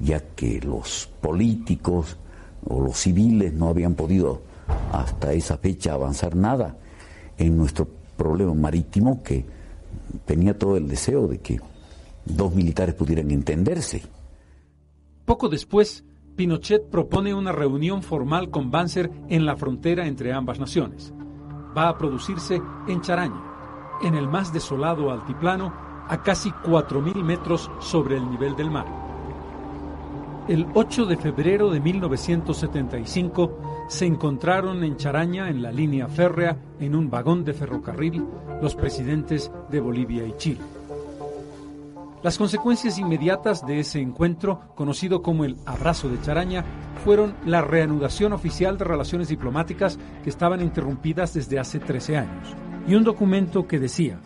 [0.00, 2.16] ya que los políticos
[2.66, 4.42] o los civiles no habían podido
[4.92, 6.76] hasta esa fecha avanzar nada
[7.38, 9.44] en nuestro problema marítimo, que
[10.24, 11.60] tenía todo el deseo de que
[12.24, 14.02] dos militares pudieran entenderse.
[15.24, 16.04] Poco después,
[16.36, 21.14] Pinochet propone una reunión formal con Banzer en la frontera entre ambas naciones.
[21.76, 23.40] Va a producirse en Charaña,
[24.02, 25.72] en el más desolado altiplano,
[26.08, 28.86] a casi 4.000 metros sobre el nivel del mar.
[30.48, 36.94] El 8 de febrero de 1975 se encontraron en Charaña, en la línea férrea, en
[36.94, 38.26] un vagón de ferrocarril,
[38.60, 40.60] los presidentes de Bolivia y Chile.
[42.24, 46.64] Las consecuencias inmediatas de ese encuentro, conocido como el Abrazo de Charaña,
[47.04, 52.54] fueron la reanudación oficial de relaciones diplomáticas que estaban interrumpidas desde hace 13 años,
[52.88, 54.22] y un documento que decía,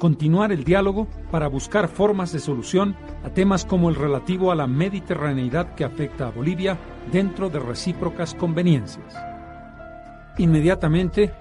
[0.00, 4.66] continuar el diálogo para buscar formas de solución a temas como el relativo a la
[4.66, 6.76] mediterraneidad que afecta a Bolivia
[7.12, 9.14] dentro de recíprocas conveniencias.
[10.38, 11.32] Inmediatamente,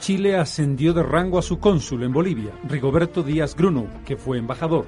[0.00, 4.84] Chile ascendió de rango a su cónsul en Bolivia, Rigoberto Díaz Gruno, que fue embajador,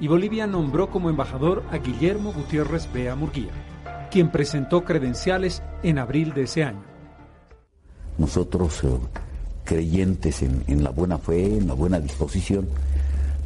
[0.00, 3.52] y Bolivia nombró como embajador a Guillermo Gutiérrez Bea Murguía,
[4.10, 6.82] quien presentó credenciales en abril de ese año.
[8.18, 8.88] Nosotros eh,
[9.64, 12.68] creyentes en, la buena fe, en la buena disposición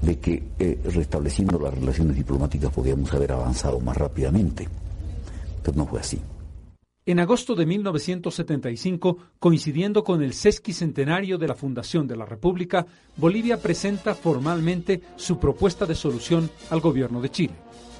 [0.02, 4.68] de que eh, restableciendo las relaciones diplomáticas podíamos haber avanzado más rápidamente.
[5.62, 6.20] Pero no fue así.
[7.08, 12.84] En agosto de 1975, coincidiendo con el sesquicentenario de la fundación de la República,
[13.16, 17.54] Bolivia presenta formalmente su propuesta de solución al gobierno de Chile.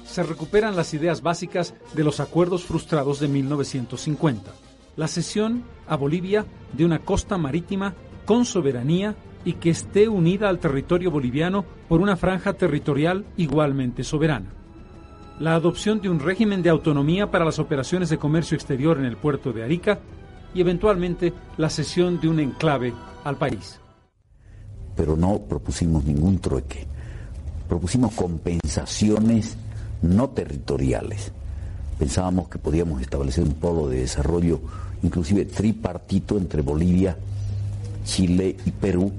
[0.05, 4.53] Se recuperan las ideas básicas de los acuerdos frustrados de 1950.
[4.95, 7.95] La cesión a Bolivia de una costa marítima
[8.27, 14.58] con soberanía y que esté unida al territorio boliviano por una franja territorial igualmente soberana.
[15.39, 19.15] La adopción de un régimen de autonomía para las operaciones de comercio exterior en el
[19.15, 19.99] puerto de Arica
[20.53, 23.79] y eventualmente la cesión de un enclave al país.
[24.97, 26.85] Pero no propusimos ningún trueque.
[27.69, 29.55] Propusimos compensaciones
[30.01, 31.31] no territoriales.
[31.97, 34.59] Pensábamos que podíamos establecer un polo de desarrollo
[35.03, 37.17] inclusive tripartito entre Bolivia
[38.03, 39.13] Chile y Perú.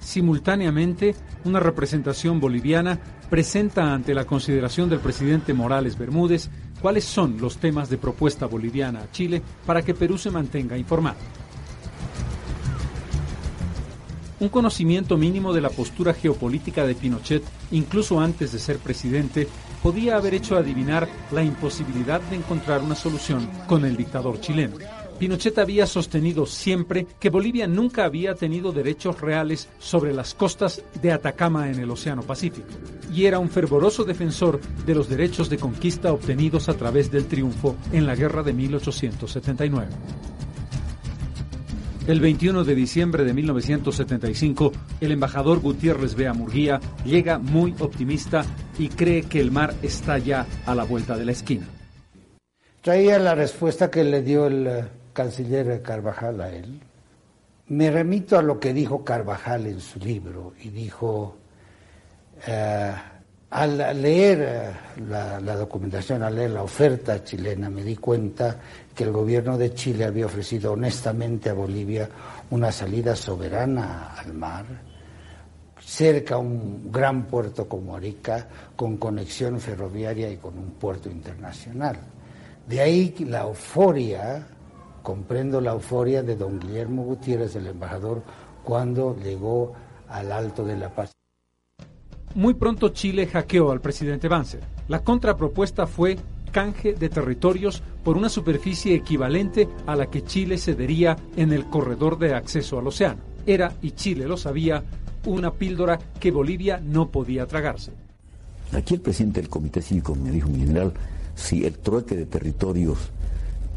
[0.00, 2.98] Simultáneamente, una representación boliviana
[3.30, 6.50] presenta ante la consideración del presidente Morales Bermúdez
[6.82, 11.18] cuáles son los temas de propuesta boliviana a Chile para que Perú se mantenga informado.
[14.40, 19.46] Un conocimiento mínimo de la postura geopolítica de Pinochet, incluso antes de ser presidente,
[19.82, 24.76] podía haber hecho adivinar la imposibilidad de encontrar una solución con el dictador chileno.
[25.20, 31.12] Pinochet había sostenido siempre que Bolivia nunca había tenido derechos reales sobre las costas de
[31.12, 32.68] Atacama en el Océano Pacífico,
[33.12, 37.76] y era un fervoroso defensor de los derechos de conquista obtenidos a través del triunfo
[37.92, 39.88] en la guerra de 1879.
[42.06, 48.46] El 21 de diciembre de 1975, el embajador Gutiérrez Bea Murguía llega muy optimista
[48.78, 51.68] y cree que el mar está ya a la vuelta de la esquina.
[52.80, 56.80] Traía la respuesta que le dio el eh, canciller Carvajal a él,
[57.68, 61.36] me remito a lo que dijo Carvajal en su libro y dijo,
[62.46, 62.92] eh,
[63.50, 68.56] al leer eh, la, la, documentación, al leer la oferta chilena, me di cuenta
[68.94, 72.08] que el gobierno de Chile había ofrecido honestamente a Bolivia
[72.50, 74.66] una salida soberana al mar,
[75.80, 81.98] cerca a un gran puerto como Arica, con conexión ferroviaria y con un puerto internacional.
[82.66, 84.46] De ahí la euforia
[85.10, 88.22] comprendo la euforia de don Guillermo Gutiérrez, el embajador,
[88.62, 89.72] cuando llegó
[90.08, 91.10] al Alto de la Paz.
[92.36, 94.60] Muy pronto Chile hackeó al presidente Banzer.
[94.86, 96.16] La contrapropuesta fue
[96.52, 102.16] canje de territorios por una superficie equivalente a la que Chile cedería en el corredor
[102.16, 103.18] de acceso al océano.
[103.46, 104.84] Era, y Chile lo sabía,
[105.26, 107.90] una píldora que Bolivia no podía tragarse.
[108.72, 110.92] Aquí el presidente del Comité Cívico me dijo, mi general,
[111.34, 113.10] si el trueque de territorios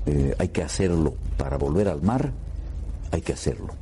[0.06, 2.32] eh, hay que hacerlo para volver al mar,
[3.12, 3.74] hay que hacerlo.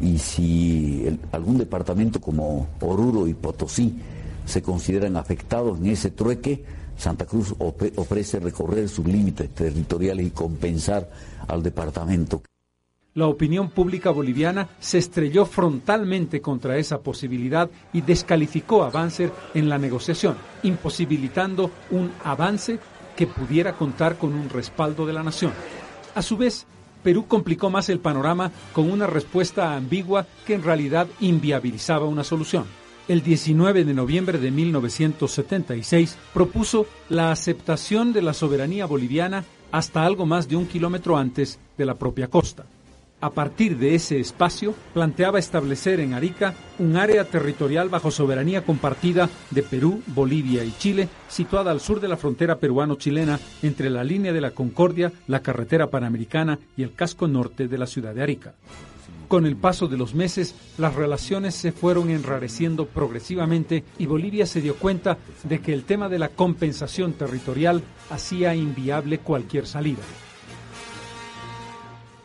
[0.00, 3.98] Y si algún departamento como Oruro y Potosí
[4.44, 6.64] se consideran afectados en ese trueque,
[6.96, 11.10] Santa Cruz ofrece recorrer sus límites territoriales y compensar
[11.46, 12.42] al departamento.
[13.14, 19.70] La opinión pública boliviana se estrelló frontalmente contra esa posibilidad y descalificó a Banzer en
[19.70, 22.78] la negociación, imposibilitando un avance
[23.16, 25.52] que pudiera contar con un respaldo de la nación.
[26.14, 26.66] A su vez,
[27.02, 32.64] Perú complicó más el panorama con una respuesta ambigua que en realidad inviabilizaba una solución.
[33.08, 40.26] El 19 de noviembre de 1976 propuso la aceptación de la soberanía boliviana hasta algo
[40.26, 42.66] más de un kilómetro antes de la propia costa.
[43.18, 49.30] A partir de ese espacio, planteaba establecer en Arica un área territorial bajo soberanía compartida
[49.50, 54.34] de Perú, Bolivia y Chile, situada al sur de la frontera peruano-chilena, entre la línea
[54.34, 58.54] de la Concordia, la carretera panamericana y el casco norte de la ciudad de Arica.
[59.28, 64.60] Con el paso de los meses, las relaciones se fueron enrareciendo progresivamente y Bolivia se
[64.60, 70.02] dio cuenta de que el tema de la compensación territorial hacía inviable cualquier salida.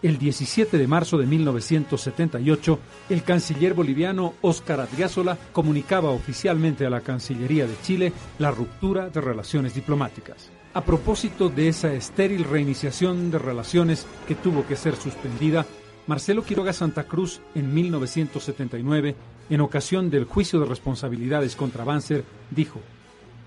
[0.03, 2.79] El 17 de marzo de 1978,
[3.09, 9.21] el canciller boliviano Óscar Adriázola comunicaba oficialmente a la Cancillería de Chile la ruptura de
[9.21, 10.49] relaciones diplomáticas.
[10.73, 15.67] A propósito de esa estéril reiniciación de relaciones que tuvo que ser suspendida,
[16.07, 19.15] Marcelo Quiroga Santa Cruz, en 1979,
[19.51, 22.79] en ocasión del juicio de responsabilidades contra Banzer, dijo,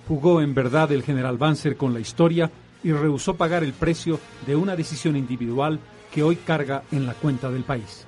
[0.07, 2.53] jugó en verdad el general Banzer con la historia
[2.85, 5.81] y rehusó pagar el precio de una decisión individual
[6.15, 8.05] que hoy carga en la cuenta del país.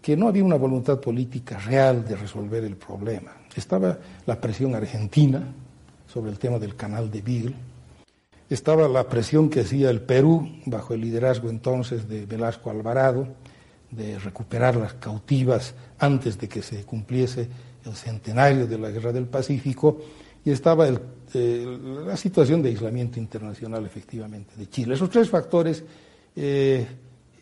[0.00, 3.32] Que no había una voluntad política real de resolver el problema.
[3.56, 5.42] Estaba la presión argentina
[6.06, 7.54] sobre el tema del canal de Beagle,
[8.48, 13.26] estaba la presión que hacía el Perú bajo el liderazgo entonces de Velasco Alvarado
[13.90, 17.48] de recuperar las cautivas antes de que se cumpliese
[17.84, 19.98] el centenario de la Guerra del Pacífico
[20.44, 20.86] y estaba
[21.34, 24.94] la situación de aislamiento internacional efectivamente de Chile.
[24.94, 25.82] Esos tres factores
[26.36, 26.86] eh,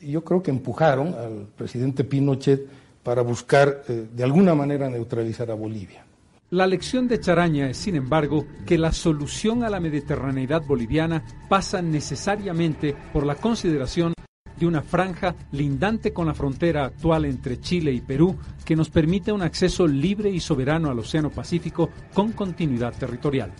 [0.00, 2.66] yo creo que empujaron al presidente Pinochet
[3.02, 6.04] para buscar eh, de alguna manera neutralizar a Bolivia.
[6.50, 11.80] La lección de Charaña es, sin embargo, que la solución a la mediterraneidad boliviana pasa
[11.80, 14.14] necesariamente por la consideración
[14.56, 19.32] de una franja lindante con la frontera actual entre Chile y Perú que nos permite
[19.32, 23.52] un acceso libre y soberano al Océano Pacífico con continuidad territorial.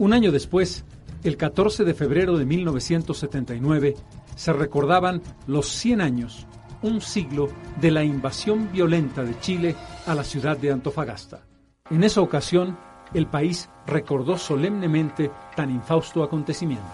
[0.00, 0.82] Un año después,
[1.24, 3.96] el 14 de febrero de 1979,
[4.34, 6.46] se recordaban los 100 años,
[6.80, 7.50] un siglo,
[7.82, 9.76] de la invasión violenta de Chile
[10.06, 11.42] a la ciudad de Antofagasta.
[11.90, 12.78] En esa ocasión,
[13.12, 16.88] el país recordó solemnemente tan infausto acontecimiento.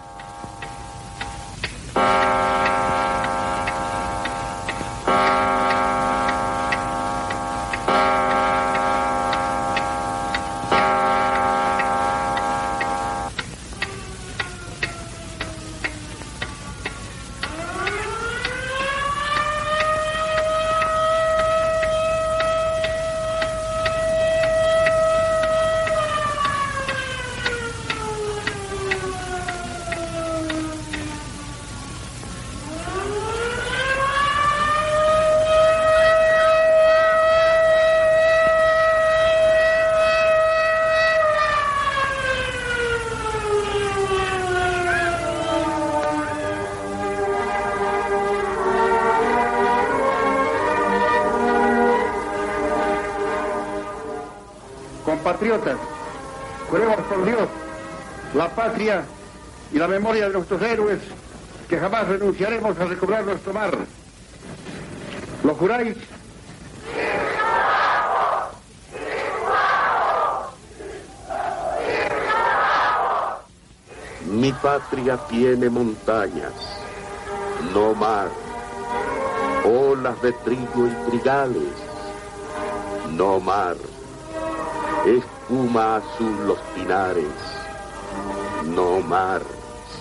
[55.47, 55.77] Compatriotas,
[56.69, 57.47] juremos por Dios,
[58.33, 59.05] la patria
[59.71, 60.99] y la memoria de nuestros héroes
[61.69, 63.71] que jamás renunciaremos a recobrar nuestro mar.
[65.45, 65.95] ¿Lo juráis?
[74.25, 76.51] Mi patria tiene montañas,
[77.73, 78.27] no mar,
[79.63, 81.71] olas de trigo y trigales,
[83.13, 83.77] no mar
[85.47, 87.25] espuma azul los pinares,
[88.65, 89.41] no mar,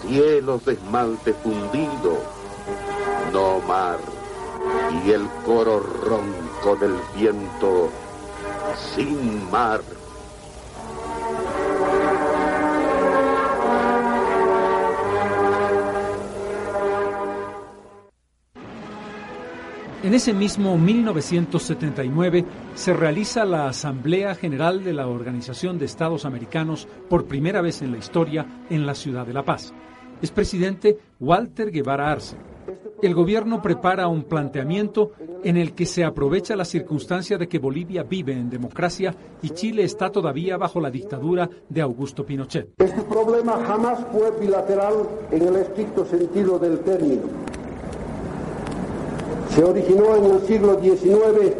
[0.02, 2.18] cielos de esmalte fundido,
[3.32, 3.98] no mar,
[5.04, 7.90] y el coro ronco del viento,
[8.94, 9.80] sin mar.
[20.06, 22.44] En ese mismo 1979
[22.76, 27.90] se realiza la Asamblea General de la Organización de Estados Americanos por primera vez en
[27.90, 29.74] la historia en la ciudad de La Paz.
[30.22, 32.36] Es presidente Walter Guevara Arce.
[33.02, 35.10] el gobierno prepara un planteamiento
[35.42, 39.82] en el que se aprovecha la circunstancia de que Bolivia vive en democracia y Chile
[39.82, 42.74] está todavía bajo la dictadura de Augusto Pinochet.
[42.78, 44.94] Este problema jamás fue bilateral
[45.32, 47.45] en el estricto sentido del término.
[49.56, 51.54] Se originó en el siglo XIX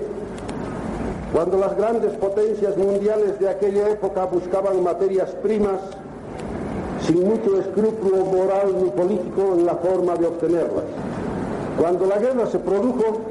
[1.33, 5.81] cuando las grandes potencias mundiales de aquella época buscaban materias primas
[7.07, 10.85] sin mucho escrúpulo moral ni político en la forma de obtenerlas.
[11.81, 13.23] Cuando la guerra se produjo,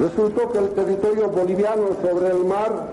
[0.00, 2.88] resultó que el territorio boliviano sobre el mar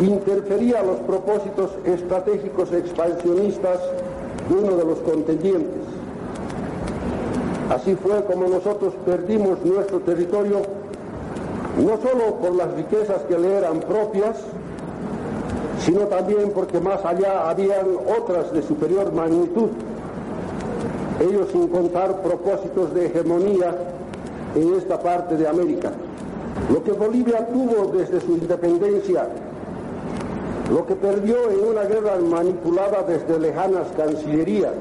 [0.00, 3.80] interfería los propósitos estratégicos expansionistas
[4.50, 5.95] de uno de los contendientes.
[7.70, 10.62] Así fue como nosotros perdimos nuestro territorio,
[11.78, 14.36] no solo por las riquezas que le eran propias,
[15.84, 17.86] sino también porque más allá habían
[18.18, 19.68] otras de superior magnitud
[21.20, 23.74] ellos sin contar propósitos de hegemonía
[24.54, 25.92] en esta parte de América.
[26.72, 29.26] Lo que Bolivia tuvo desde su independencia,
[30.70, 34.72] lo que perdió en una guerra manipulada desde lejanas cancillerías,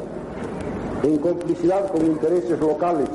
[1.05, 3.09] en complicidad con intereses locales,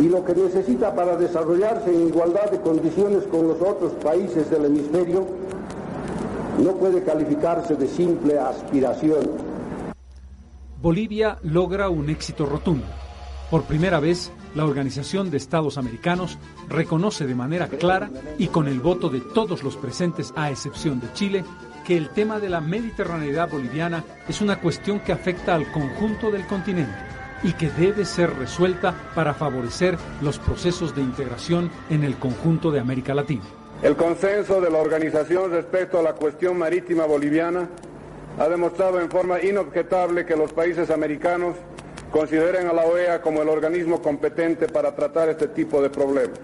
[0.00, 4.66] y lo que necesita para desarrollarse en igualdad de condiciones con los otros países del
[4.66, 5.26] hemisferio,
[6.62, 9.48] no puede calificarse de simple aspiración
[10.80, 12.86] Bolivia logra un éxito rotundo.
[13.50, 18.78] Por primera vez, la Organización de Estados Americanos reconoce de manera clara y con el
[18.78, 21.44] voto de todos los presentes, a excepción de Chile,
[21.88, 26.46] que el tema de la mediterraneidad boliviana es una cuestión que afecta al conjunto del
[26.46, 26.92] continente
[27.42, 32.80] y que debe ser resuelta para favorecer los procesos de integración en el conjunto de
[32.80, 33.44] América Latina.
[33.82, 37.70] El consenso de la organización respecto a la cuestión marítima boliviana
[38.38, 41.56] ha demostrado en forma inobjetable que los países americanos
[42.10, 46.38] consideren a la OEA como el organismo competente para tratar este tipo de problemas.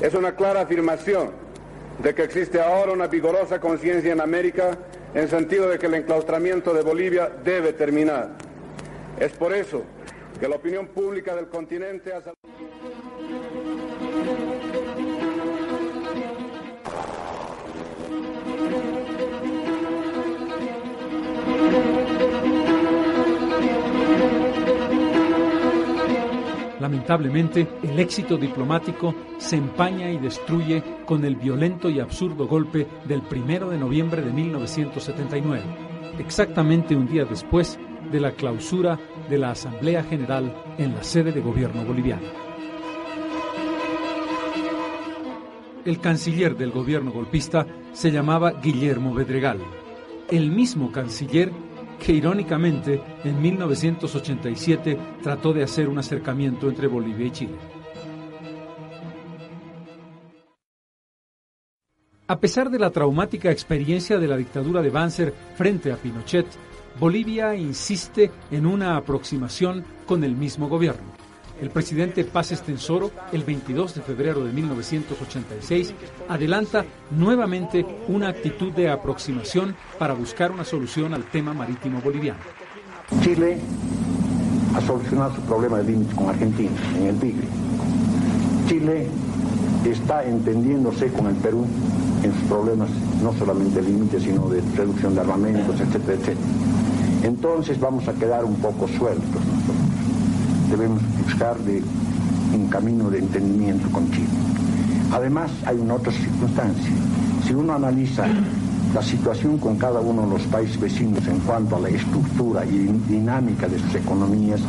[0.00, 1.49] Es una clara afirmación
[2.02, 4.78] de que existe ahora una vigorosa conciencia en América
[5.14, 8.30] en sentido de que el enclaustramiento de Bolivia debe terminar.
[9.18, 9.82] Es por eso
[10.38, 12.22] que la opinión pública del continente ha...
[26.80, 33.22] Lamentablemente, el éxito diplomático se empaña y destruye con el violento y absurdo golpe del
[33.30, 35.62] 1 de noviembre de 1979,
[36.18, 37.78] exactamente un día después
[38.10, 38.98] de la clausura
[39.28, 42.26] de la Asamblea General en la sede de gobierno boliviano.
[45.84, 49.58] El canciller del gobierno golpista se llamaba Guillermo Bedregal,
[50.30, 51.52] el mismo canciller
[52.00, 57.54] que irónicamente en 1987 trató de hacer un acercamiento entre Bolivia y Chile.
[62.26, 66.46] A pesar de la traumática experiencia de la dictadura de Banzer frente a Pinochet,
[66.98, 71.09] Bolivia insiste en una aproximación con el mismo gobierno
[71.60, 75.92] el presidente Paz Estensoro, el 22 de febrero de 1986,
[76.28, 82.40] adelanta nuevamente una actitud de aproximación para buscar una solución al tema marítimo boliviano.
[83.22, 83.58] Chile
[84.74, 87.48] ha solucionado su problema de límite con Argentina en el Tigre.
[88.68, 89.06] Chile
[89.84, 91.66] está entendiéndose con el Perú
[92.22, 92.88] en sus problemas,
[93.22, 96.46] no solamente de límites, sino de reducción de armamentos, etcétera, etcétera.
[97.22, 99.89] Entonces vamos a quedar un poco sueltos nosotros
[100.70, 101.56] debemos buscar
[102.54, 104.28] un camino de entendimiento con Chile.
[105.12, 106.90] Además, hay una otra circunstancia.
[107.44, 108.26] Si uno analiza
[108.94, 112.86] la situación con cada uno de los países vecinos en cuanto a la estructura y
[113.08, 114.60] dinámica de sus economías,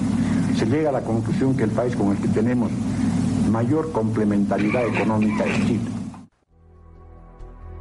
[0.58, 2.72] se llega a la conclusión que el país con el que tenemos
[3.50, 5.92] mayor complementariedad económica es Chile.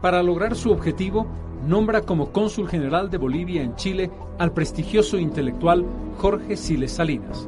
[0.01, 1.26] Para lograr su objetivo,
[1.66, 5.84] nombra como cónsul general de Bolivia en Chile al prestigioso intelectual
[6.18, 7.47] Jorge Siles Salinas.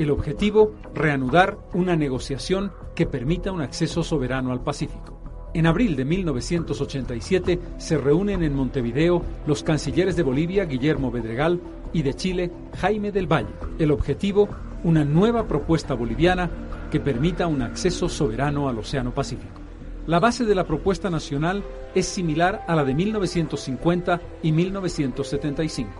[0.00, 5.20] El objetivo, reanudar una negociación que permita un acceso soberano al Pacífico.
[5.52, 11.60] En abril de 1987 se reúnen en Montevideo los cancilleres de Bolivia, Guillermo Bedregal,
[11.92, 13.50] y de Chile, Jaime del Valle.
[13.78, 14.48] El objetivo,
[14.84, 16.48] una nueva propuesta boliviana
[16.90, 19.60] que permita un acceso soberano al Océano Pacífico.
[20.06, 21.62] La base de la propuesta nacional
[21.94, 25.90] es similar a la de 1950 y 1975.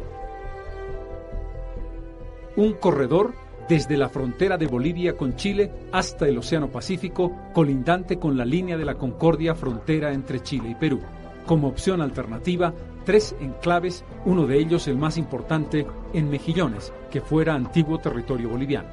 [2.56, 3.35] Un corredor
[3.70, 8.76] desde la frontera de Bolivia con Chile hasta el Océano Pacífico, colindante con la línea
[8.76, 10.98] de la Concordia frontera entre Chile y Perú.
[11.47, 12.74] Como opción alternativa,
[13.06, 18.88] tres enclaves, uno de ellos el más importante en Mejillones, que fuera antiguo territorio boliviano.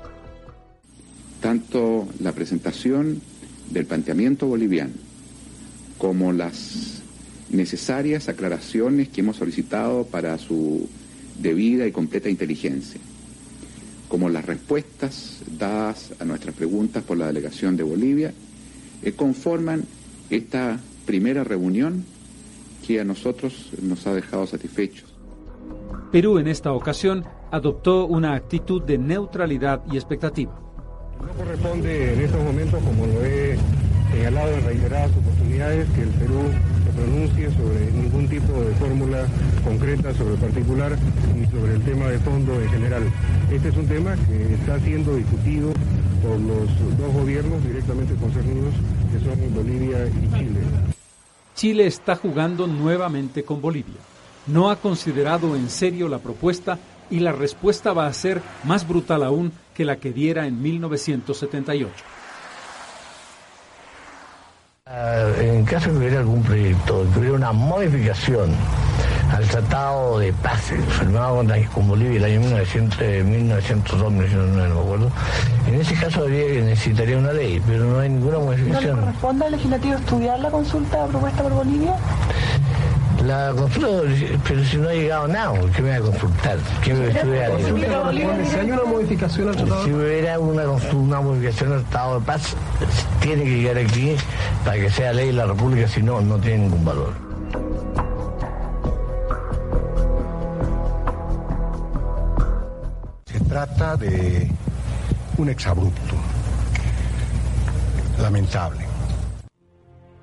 [1.42, 3.20] tanto la presentación
[3.72, 4.94] del planteamiento boliviano
[5.98, 7.02] como las
[7.50, 10.88] necesarias aclaraciones que hemos solicitado para su
[11.40, 13.00] debida y completa inteligencia,
[14.08, 18.34] como las respuestas dadas a nuestras preguntas por la delegación de Bolivia,
[19.04, 19.84] eh, conforman
[20.30, 22.06] esta primera reunión
[22.86, 25.14] que a nosotros nos ha dejado satisfechos.
[26.12, 30.67] Perú en esta ocasión adoptó una actitud de neutralidad y expectativa.
[31.22, 33.58] No corresponde en estos momentos, como lo he
[34.12, 36.42] señalado en reiteradas oportunidades, que el Perú
[36.86, 39.26] se pronuncie sobre ningún tipo de fórmula
[39.64, 40.98] concreta sobre el particular
[41.36, 43.04] ni sobre el tema de fondo en general.
[43.52, 45.74] Este es un tema que está siendo discutido
[46.22, 48.74] por los dos gobiernos directamente concernidos,
[49.12, 50.60] que son Bolivia y Chile.
[51.56, 54.00] Chile está jugando nuevamente con Bolivia.
[54.46, 56.78] No ha considerado en serio la propuesta
[57.10, 61.94] y la respuesta va a ser más brutal aún que la que diera en 1978.
[64.86, 68.52] Ah, en caso de que hubiera algún proyecto, que hubiera una modificación
[69.32, 71.44] al Tratado de Paz firmado
[71.74, 75.12] con, Bolivia el año 1900, 1902, 1909, no me acuerdo,
[75.68, 78.92] en ese caso habría, necesitaría una ley, pero no hay ninguna modificación.
[78.92, 81.96] ¿No le corresponde al legislativo estudiar la consulta propuesta por Bolivia?
[83.26, 83.90] La consulta,
[84.48, 86.58] pero si no ha llegado nada, ¿qué me va a consultar?
[86.84, 87.52] ¿Qué me estudiar?
[88.46, 89.84] Si hay una modificación al tratado.
[89.84, 90.64] Si hubiera una,
[90.94, 92.56] una modificación al Tratado de Paz,
[93.20, 94.16] tiene que llegar aquí
[94.64, 97.14] para que sea ley de la República, si no, no tiene ningún valor.
[103.26, 104.52] Se trata de
[105.38, 106.16] un exabrupto
[108.22, 108.86] lamentable.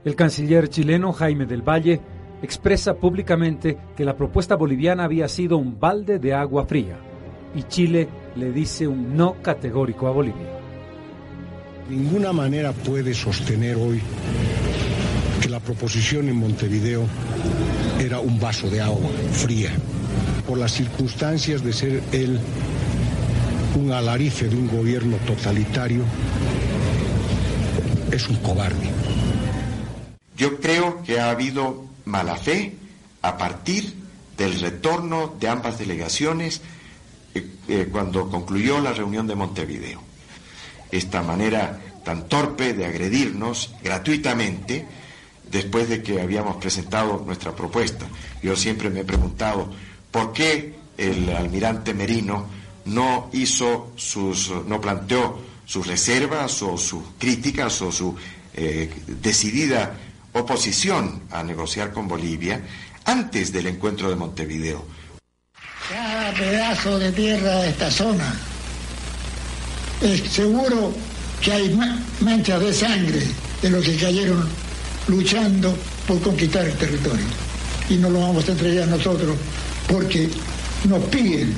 [0.05, 2.14] El canciller chileno Jaime del Valle
[2.45, 6.97] expresa públicamente que la propuesta boliviana había sido un balde de agua fría
[7.55, 10.61] y Chile le dice un no categórico a Bolivia.
[11.89, 14.01] De ninguna manera puede sostener hoy
[15.41, 17.05] que la proposición en Montevideo
[18.01, 19.71] era un vaso de agua fría,
[20.47, 22.41] por las circunstancias de ser él
[23.77, 26.05] un alarife de un gobierno totalitario,
[28.13, 28.89] es un cobarde.
[30.37, 32.75] Yo creo que ha habido mala fe
[33.23, 33.95] a partir
[34.37, 36.61] del retorno de ambas delegaciones
[37.35, 40.01] eh, eh, cuando concluyó la reunión de Montevideo.
[40.91, 44.87] Esta manera tan torpe de agredirnos gratuitamente
[45.51, 48.07] después de que habíamos presentado nuestra propuesta.
[48.43, 49.73] Yo siempre me he preguntado
[50.11, 52.47] por qué el almirante Merino
[52.87, 58.15] no hizo sus, no planteó sus reservas o sus críticas o su
[58.55, 58.91] eh,
[59.21, 59.99] decidida
[60.35, 62.61] oposición a negociar con Bolivia
[63.05, 64.85] antes del encuentro de Montevideo.
[65.89, 68.35] Cada pedazo de tierra de esta zona
[70.03, 70.93] es seguro
[71.41, 71.79] que hay
[72.21, 73.23] manchas de sangre
[73.63, 74.49] de los que cayeron
[75.09, 77.27] luchando por conquistar el territorio.
[77.89, 79.37] Y no lo vamos a entregar nosotros
[79.89, 80.29] porque
[80.85, 81.55] nos piden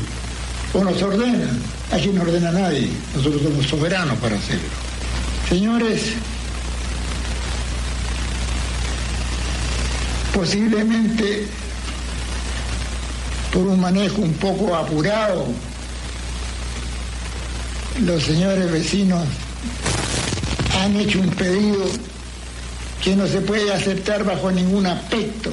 [0.75, 1.59] o nos ordenan.
[1.93, 4.69] Aquí no ordena nadie, nosotros somos soberanos para hacerlo.
[5.49, 6.15] Señores,
[10.37, 11.47] posiblemente
[13.51, 15.47] por un manejo un poco apurado,
[18.05, 19.27] los señores vecinos
[20.79, 21.87] han hecho un pedido
[23.03, 25.51] que no se puede aceptar bajo ningún aspecto.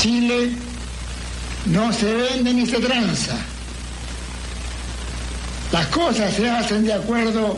[0.00, 0.52] Chile
[1.66, 3.34] no se vende ni se tranza.
[5.72, 7.56] Las cosas se hacen de acuerdo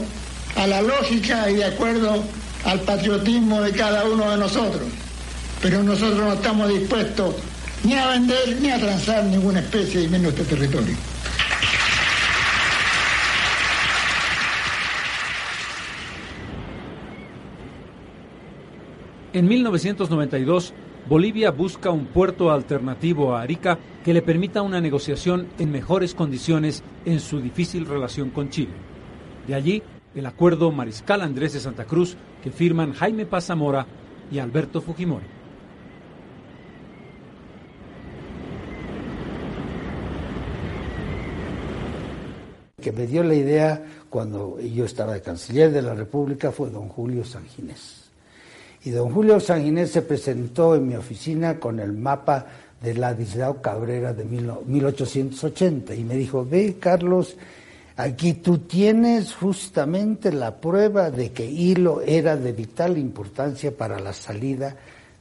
[0.57, 2.25] a la lógica y de acuerdo
[2.65, 5.02] al patriotismo de cada uno de nosotros
[5.63, 7.37] pero nosotros no estamos dispuestos
[7.85, 10.97] ni a vender ni a transar ninguna especie y menos este territorio.
[19.33, 20.75] En 1992,
[21.09, 26.83] Bolivia busca un puerto alternativo a Arica que le permita una negociación en mejores condiciones
[27.07, 28.75] en su difícil relación con Chile.
[29.47, 29.83] De allí,
[30.15, 33.87] el acuerdo Mariscal Andrés de Santa Cruz que firman Jaime Paz Zamora
[34.31, 35.42] y Alberto Fujimori.
[42.83, 46.89] Que me dio la idea cuando yo estaba de canciller de la República fue don
[46.91, 48.03] Julio Sanginés.
[48.85, 52.47] Y don Julio Sanginés se presentó en mi oficina con el mapa
[52.83, 57.37] de Ladislao Cabrera de 1880 y me dijo, ve Carlos,
[57.97, 64.13] aquí tú tienes justamente la prueba de que Hilo era de vital importancia para la
[64.13, 64.77] salida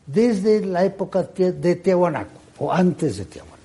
[0.08, 3.61] desde la época de Tiahuanaco o antes de Tiahuanaco.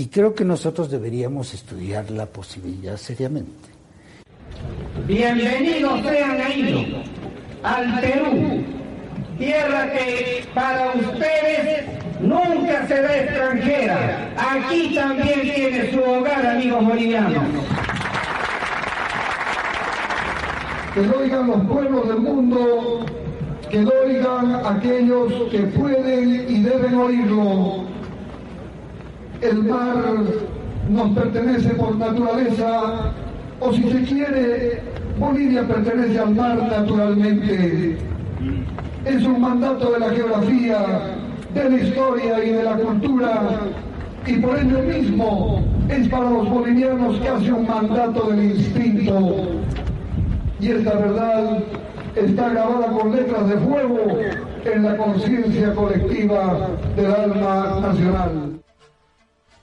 [0.00, 3.68] Y creo que nosotros deberíamos estudiar la posibilidad seriamente.
[5.06, 7.02] Bienvenidos sean a Hilo,
[7.62, 8.64] al Perú,
[9.36, 11.84] tierra que para ustedes
[12.18, 14.32] nunca será extranjera.
[14.38, 17.44] Aquí también tiene su hogar, amigos bolivianos.
[20.94, 23.04] Que lo oigan los pueblos del mundo,
[23.70, 27.99] que lo oigan aquellos que pueden y deben oírlo.
[29.42, 29.94] El mar
[30.90, 33.12] nos pertenece por naturaleza,
[33.60, 34.82] o si se quiere,
[35.18, 37.96] Bolivia pertenece al mar naturalmente.
[39.06, 40.78] Es un mandato de la geografía,
[41.54, 43.42] de la historia y de la cultura,
[44.26, 49.36] y por ello mismo es para los bolivianos casi un mandato del instinto.
[50.60, 51.58] Y esta verdad
[52.14, 54.18] está grabada con letras de fuego
[54.66, 58.49] en la conciencia colectiva del alma nacional.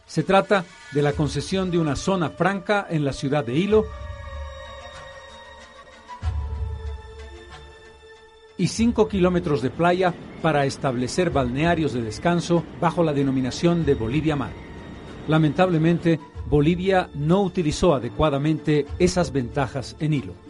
[0.08, 3.86] Se trata de la concesión de una zona franca en la ciudad de Hilo
[8.58, 14.36] y 5 kilómetros de playa para establecer balnearios de descanso bajo la denominación de Bolivia
[14.36, 14.52] Mar.
[15.28, 16.20] Lamentablemente,
[16.50, 20.47] Bolivia no utilizó adecuadamente esas ventajas en Hilo.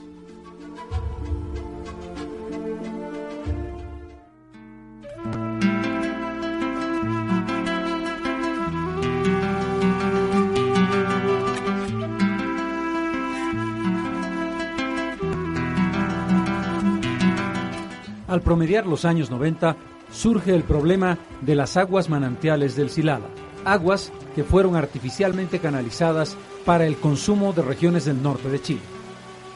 [18.37, 19.75] Al promediar los años 90,
[20.11, 23.25] surge el problema de las aguas manantiales del Silala,
[23.65, 28.81] aguas que fueron artificialmente canalizadas para el consumo de regiones del norte de Chile.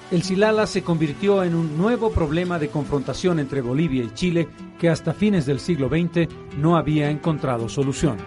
[0.10, 4.48] El Silala se convirtió en un nuevo problema de confrontación entre Bolivia y Chile
[4.80, 6.28] que hasta fines del siglo XX
[6.58, 8.18] no había encontrado solución.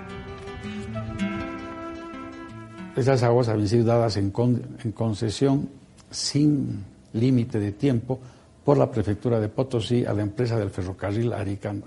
[2.94, 5.68] Esas aguas habían sido dadas en, concesión
[6.12, 8.20] sin límite de tiempo
[8.64, 11.84] por la prefectura de Potosí a la empresa del ferrocarril, Arican,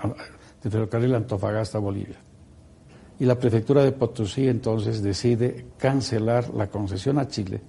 [0.61, 2.17] del ferrocarril Antofagasta, Bolivia.
[3.19, 7.59] Y la prefectura de Potosí entonces decide cancelar la concesión a Chile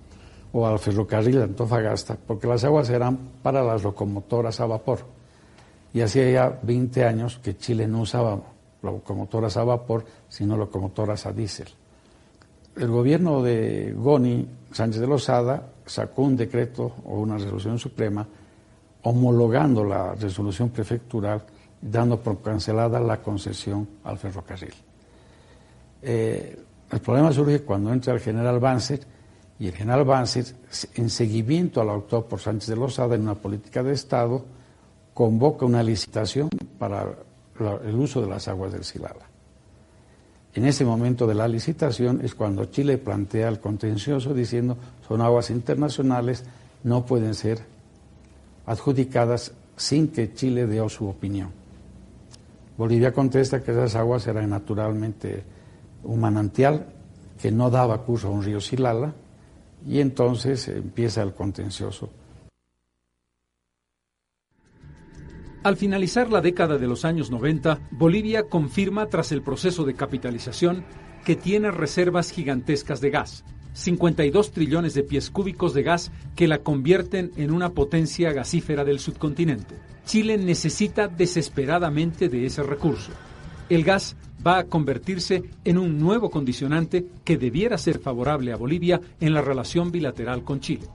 [0.52, 5.00] o al ferrocarril Antofagasta porque las aguas eran para las locomotoras a vapor.
[5.94, 8.38] Y hacía ya 20 años que Chile no usaba
[8.82, 11.68] locomotoras a vapor, sino locomotoras a diésel.
[12.76, 18.26] El gobierno de Goni Sánchez de Lozada sacó un decreto o una resolución suprema
[19.02, 21.42] homologando la resolución prefectural,
[21.80, 24.74] dando por cancelada la concesión al ferrocarril.
[26.02, 26.58] Eh,
[26.90, 29.00] el problema surge cuando entra el general Banzer
[29.58, 30.46] y el general Banzer,
[30.94, 34.44] en seguimiento al autor por Sánchez de Lozada en una política de Estado,
[35.12, 36.48] convoca una licitación
[36.78, 37.06] para
[37.84, 39.26] el uso de las aguas del Silala.
[40.54, 44.76] En ese momento de la licitación es cuando Chile plantea el contencioso diciendo
[45.06, 46.44] son aguas internacionales,
[46.84, 47.60] no pueden ser
[48.68, 51.50] adjudicadas sin que Chile dé su opinión.
[52.76, 55.42] Bolivia contesta que esas aguas eran naturalmente
[56.04, 56.86] un manantial
[57.40, 59.14] que no daba curso a un río Silala
[59.86, 62.10] y entonces empieza el contencioso.
[65.64, 70.84] Al finalizar la década de los años 90, Bolivia confirma tras el proceso de capitalización
[71.24, 73.44] que tiene reservas gigantescas de gas,
[73.78, 78.98] 52 trillones de pies cúbicos de gas que la convierten en una potencia gasífera del
[78.98, 79.76] subcontinente.
[80.04, 83.12] Chile necesita desesperadamente de ese recurso.
[83.68, 89.00] El gas va a convertirse en un nuevo condicionante que debiera ser favorable a Bolivia
[89.20, 90.86] en la relación bilateral con Chile.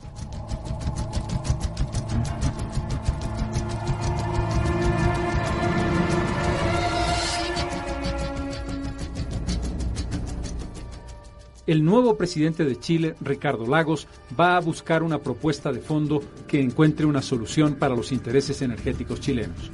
[11.66, 14.08] El nuevo presidente de Chile, Ricardo Lagos,
[14.38, 19.22] va a buscar una propuesta de fondo que encuentre una solución para los intereses energéticos
[19.22, 19.72] chilenos.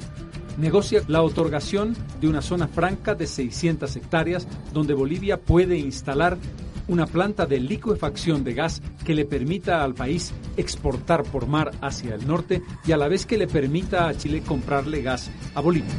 [0.56, 6.38] Negocia la otorgación de una zona franca de 600 hectáreas donde Bolivia puede instalar
[6.86, 12.14] una planta de liquefacción de gas que le permita al país exportar por mar hacia
[12.14, 15.94] el norte y a la vez que le permita a Chile comprarle gas a Bolivia.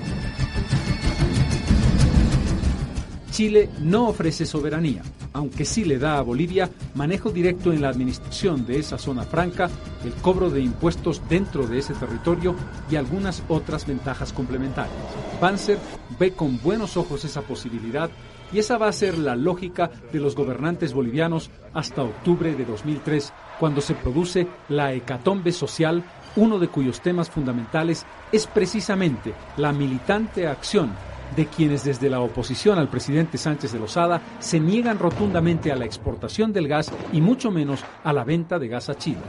[3.41, 5.01] Chile no ofrece soberanía,
[5.33, 9.67] aunque sí le da a Bolivia manejo directo en la administración de esa zona franca,
[10.05, 12.53] el cobro de impuestos dentro de ese territorio
[12.91, 14.95] y algunas otras ventajas complementarias.
[15.39, 15.79] Panzer
[16.19, 18.11] ve con buenos ojos esa posibilidad
[18.53, 23.33] y esa va a ser la lógica de los gobernantes bolivianos hasta octubre de 2003,
[23.59, 26.03] cuando se produce la hecatombe social,
[26.35, 30.91] uno de cuyos temas fundamentales es precisamente la militante acción
[31.35, 35.85] de quienes desde la oposición al presidente Sánchez de Lozada se niegan rotundamente a la
[35.85, 39.21] exportación del gas y mucho menos a la venta de gas a Chile.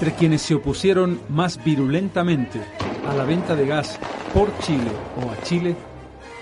[0.00, 2.58] Entre quienes se opusieron más virulentamente
[3.06, 4.00] a la venta de gas
[4.32, 4.90] por Chile
[5.22, 5.76] o a Chile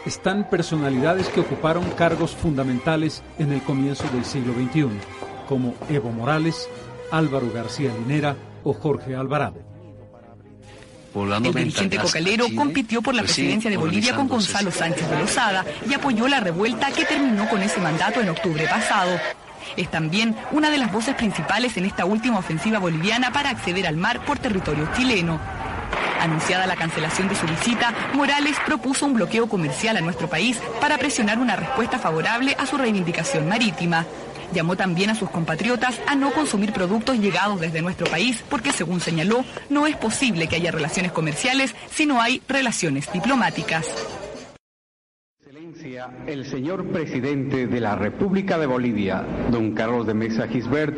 [0.06, 4.90] están personalidades que ocuparon cargos fundamentales en el comienzo del siglo XXI,
[5.48, 6.68] como Evo Morales,
[7.10, 9.58] Álvaro García Linera o Jorge Alvarado.
[11.16, 15.66] El dirigente cocalero compitió por la pues presidencia de Bolivia con Gonzalo Sánchez de Lozada
[15.84, 19.18] y apoyó la revuelta que terminó con ese mandato en octubre pasado.
[19.76, 23.96] Es también una de las voces principales en esta última ofensiva boliviana para acceder al
[23.96, 25.40] mar por territorio chileno.
[26.20, 30.98] Anunciada la cancelación de su visita, Morales propuso un bloqueo comercial a nuestro país para
[30.98, 34.04] presionar una respuesta favorable a su reivindicación marítima.
[34.52, 39.00] Llamó también a sus compatriotas a no consumir productos llegados desde nuestro país porque, según
[39.00, 43.86] señaló, no es posible que haya relaciones comerciales si no hay relaciones diplomáticas.
[45.88, 50.94] Excelencia, el señor presidente de la República de Bolivia, don Carlos de Mesa Gisbert,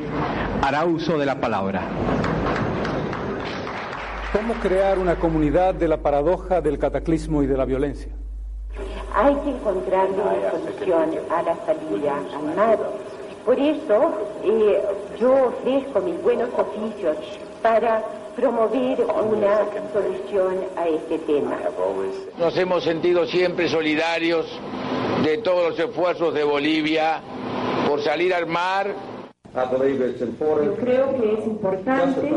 [0.63, 1.83] hará uso de la palabra.
[4.33, 8.13] ¿Cómo crear una comunidad de la paradoja del cataclismo y de la violencia?
[9.15, 12.79] Hay que encontrar una solución a la salida al mar.
[13.45, 14.15] Por eso
[14.45, 14.83] eh,
[15.21, 17.17] yo ofrezco mis buenos oficios
[17.63, 18.03] para
[18.37, 19.59] promover una
[19.93, 21.59] solución a este tema.
[22.39, 24.47] Nos hemos sentido siempre solidarios
[25.25, 27.21] de todos los esfuerzos de Bolivia
[27.89, 28.95] por salir al mar.
[29.55, 32.33] Yo creo que es importante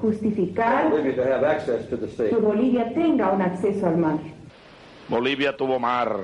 [0.00, 4.18] justificar que Bolivia tenga un acceso al mar.
[5.08, 6.16] Bolivia tuvo mar.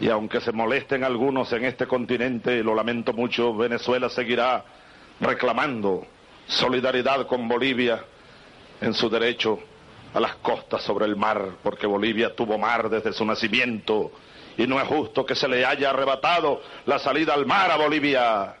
[0.00, 4.64] Y aunque se molesten algunos en este continente, lo lamento mucho, Venezuela seguirá
[5.20, 6.06] reclamando
[6.48, 8.02] solidaridad con Bolivia
[8.80, 9.58] en su derecho
[10.14, 14.10] a las costas sobre el mar, porque Bolivia tuvo mar desde su nacimiento
[14.56, 18.54] y no es justo que se le haya arrebatado la salida al mar a Bolivia.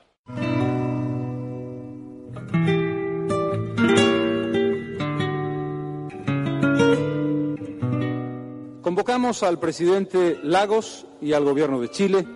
[8.82, 12.26] Convocamos al presidente Lagos y al gobierno de Chile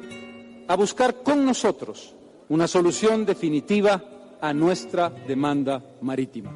[0.69, 2.15] a buscar con nosotros
[2.49, 4.03] una solución definitiva
[4.43, 6.52] a nuestra demanda marítima,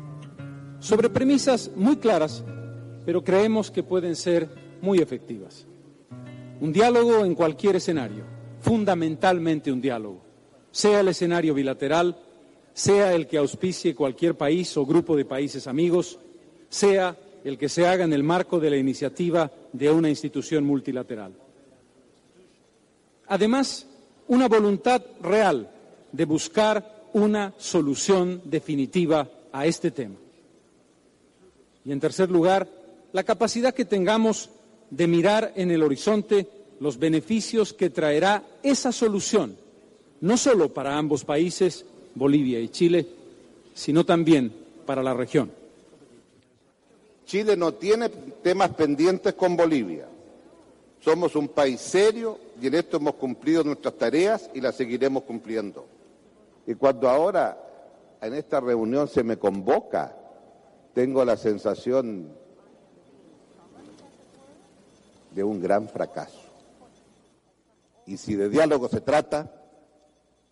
[0.80, 2.44] sobre premisas muy claras,
[3.04, 4.48] pero creemos que pueden ser
[4.82, 5.64] muy efectivas.
[6.60, 8.24] Un diálogo en cualquier escenario,
[8.60, 10.20] fundamentalmente un diálogo,
[10.72, 12.16] sea el escenario bilateral,
[12.74, 16.18] sea el que auspicie cualquier país o grupo de países amigos,
[16.68, 21.32] sea el que se haga en el marco de la iniciativa de una institución multilateral.
[23.28, 23.86] Además,
[24.26, 25.70] una voluntad real
[26.10, 30.16] de buscar una solución definitiva a este tema.
[31.82, 32.68] Y en tercer lugar,
[33.14, 34.50] la capacidad que tengamos
[34.90, 36.46] de mirar en el horizonte
[36.78, 39.56] los beneficios que traerá esa solución,
[40.20, 43.06] no solo para ambos países, Bolivia y Chile,
[43.72, 44.52] sino también
[44.84, 45.50] para la región.
[47.24, 50.06] Chile no tiene temas pendientes con Bolivia.
[51.00, 55.95] Somos un país serio y en esto hemos cumplido nuestras tareas y las seguiremos cumpliendo.
[56.66, 57.56] Y cuando ahora
[58.20, 60.16] en esta reunión se me convoca,
[60.94, 62.28] tengo la sensación
[65.30, 66.40] de un gran fracaso.
[68.06, 69.52] Y si de diálogo se trata,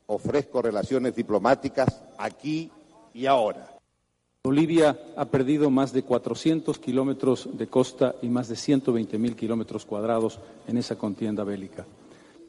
[0.06, 2.70] ofrezco relaciones diplomáticas aquí
[3.12, 3.70] y ahora.
[4.42, 9.86] Bolivia ha perdido más de 400 kilómetros de costa y más de 120 mil kilómetros
[9.86, 10.38] cuadrados
[10.68, 11.86] en esa contienda bélica.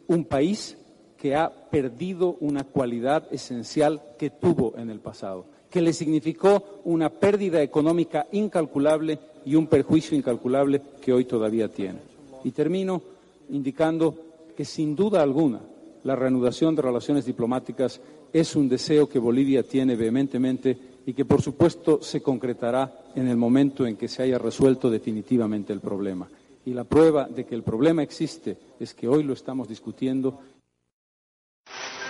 [0.08, 0.78] Un país
[1.26, 7.10] que ha perdido una cualidad esencial que tuvo en el pasado, que le significó una
[7.10, 11.98] pérdida económica incalculable y un perjuicio incalculable que hoy todavía tiene.
[12.44, 13.02] Y termino
[13.50, 14.16] indicando
[14.56, 15.62] que sin duda alguna
[16.04, 18.00] la reanudación de relaciones diplomáticas
[18.32, 20.78] es un deseo que Bolivia tiene vehementemente
[21.08, 25.74] y que por supuesto se concretará en el momento en que se haya resuelto definitivamente
[25.74, 26.30] el problema.
[26.68, 30.40] Y la prueba de que el problema existe es que hoy lo estamos discutiendo.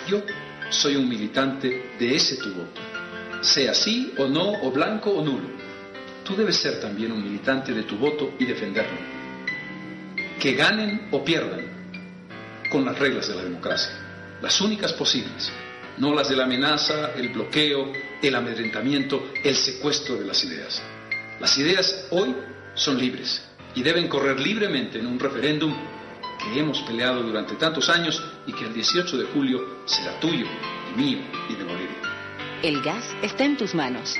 [0.08, 0.22] Yo
[0.70, 2.82] soy un militante de ese tu voto,
[3.42, 5.50] sea sí o no, o blanco o nulo.
[6.24, 8.98] Tú debes ser también un militante de tu voto y defenderlo.
[10.40, 11.66] Que ganen o pierdan
[12.70, 13.94] con las reglas de la democracia,
[14.42, 15.52] las únicas posibles,
[15.98, 17.92] no las de la amenaza, el bloqueo,
[18.22, 20.84] el amedrentamiento, el secuestro de las ideas.
[21.40, 22.36] Las ideas hoy
[22.76, 25.74] son libres y deben correr libremente en un referéndum
[26.46, 30.46] que hemos peleado durante tantos años y que el 18 de julio será tuyo
[30.96, 31.20] mío
[31.50, 31.96] y de Bolivia.
[32.62, 34.16] El gas está en tus manos.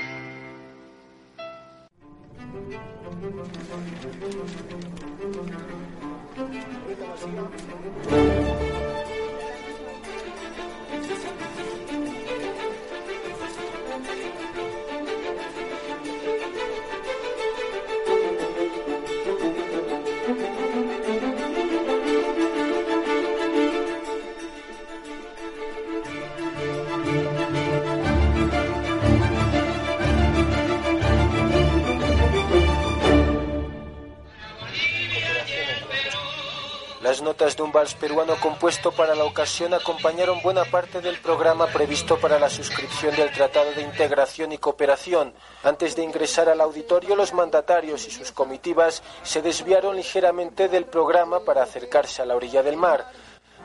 [37.06, 41.68] Las notas de un vals peruano compuesto para la ocasión acompañaron buena parte del programa
[41.68, 45.32] previsto para la suscripción del Tratado de Integración y Cooperación.
[45.62, 51.38] Antes de ingresar al auditorio, los mandatarios y sus comitivas se desviaron ligeramente del programa
[51.44, 53.06] para acercarse a la orilla del mar.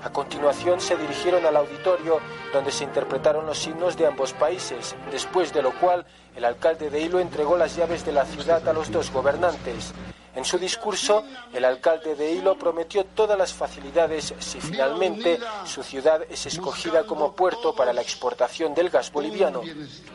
[0.03, 2.19] A continuación se dirigieron al auditorio
[2.53, 6.05] donde se interpretaron los himnos de ambos países, después de lo cual
[6.35, 9.95] el alcalde de Hilo entregó las llaves de la ciudad a los dos gobernantes.
[10.33, 16.21] En su discurso, el alcalde de Hilo prometió todas las facilidades si finalmente su ciudad
[16.29, 19.61] es escogida como puerto para la exportación del gas boliviano.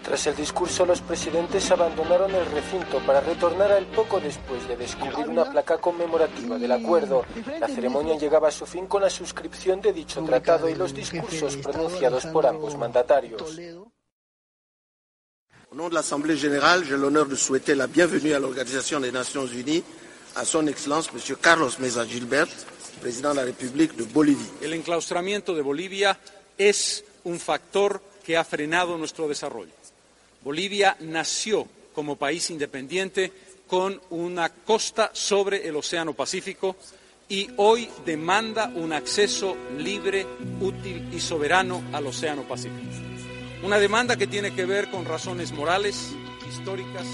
[0.02, 5.28] Tras el discurso, los presidentes abandonaron el recinto para retornar al poco después de descubrir
[5.28, 7.24] una placa conmemorativa del acuerdo.
[7.60, 11.56] La ceremonia llegaba a su fin con la suscripción de dicho tratado y los discursos
[11.58, 13.58] pronunciados por ambos mandatarios.
[15.68, 19.46] Au nom de l'Assemblée générale, j'ai l'honneur de souhaiter la bienvenue à l'Organisation des Nations
[19.46, 19.82] Unies
[20.36, 21.36] à son Excellence M.
[21.40, 22.50] Carlos Mesa Gilbert,
[23.00, 24.46] président de la République de Bolivie.
[24.60, 26.18] El enclaustramiento de Bolivia
[26.58, 29.72] es un factor que ha frenado nuestro desarrollo.
[30.44, 33.32] Bolivia nació como país independiente
[33.66, 36.76] con una costa sobre el Océano Pacífico
[37.28, 40.26] y hoy demanda un acceso libre,
[40.60, 42.76] útil y soberano al Océano Pacífico.
[43.62, 46.10] Una demanda que tiene que ver con razones morales,
[46.48, 47.06] históricas.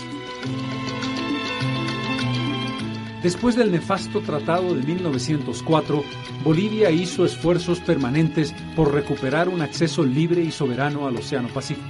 [3.23, 6.03] Después del nefasto Tratado de 1904,
[6.43, 11.87] Bolivia hizo esfuerzos permanentes por recuperar un acceso libre y soberano al Océano Pacífico.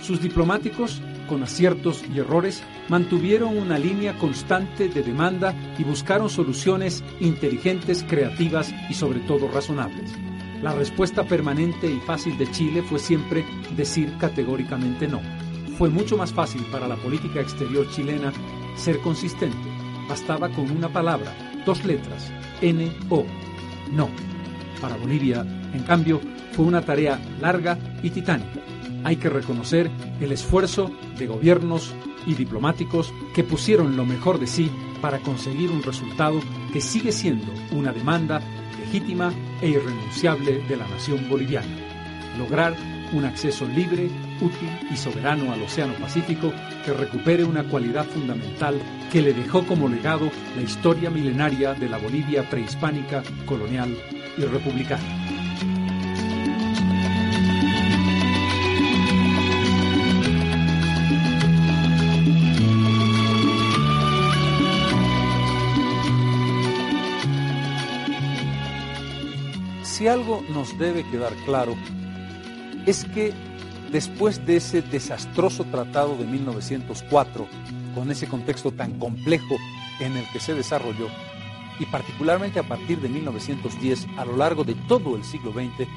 [0.00, 7.02] Sus diplomáticos, con aciertos y errores, mantuvieron una línea constante de demanda y buscaron soluciones
[7.18, 10.12] inteligentes, creativas y sobre todo razonables.
[10.62, 13.44] La respuesta permanente y fácil de Chile fue siempre
[13.76, 15.20] decir categóricamente no.
[15.76, 18.32] Fue mucho más fácil para la política exterior chilena
[18.76, 19.75] ser consistente.
[20.08, 21.34] Bastaba con una palabra,
[21.64, 23.24] dos letras, N-O,
[23.92, 24.08] no.
[24.80, 26.20] Para Bolivia, en cambio,
[26.52, 28.60] fue una tarea larga y titánica.
[29.04, 31.94] Hay que reconocer el esfuerzo de gobiernos
[32.26, 34.70] y diplomáticos que pusieron lo mejor de sí
[35.00, 36.40] para conseguir un resultado
[36.72, 38.40] que sigue siendo una demanda
[38.80, 41.68] legítima e irrenunciable de la nación boliviana.
[42.38, 42.74] Lograr
[43.12, 44.10] un acceso libre,
[44.40, 46.52] útil y soberano al Océano Pacífico
[46.84, 48.80] que recupere una cualidad fundamental
[49.12, 53.96] que le dejó como legado la historia milenaria de la Bolivia prehispánica, colonial
[54.36, 55.02] y republicana.
[69.82, 71.74] Si algo nos debe quedar claro
[72.86, 73.34] es que
[73.90, 77.46] después de ese desastroso tratado de 1904,
[77.94, 79.56] con ese contexto tan complejo
[80.00, 81.08] en el que se desarrolló,
[81.78, 85.88] y particularmente a partir de 1910, a lo largo de todo el siglo XX,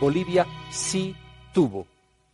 [0.00, 1.14] Bolivia sí
[1.52, 1.86] tuvo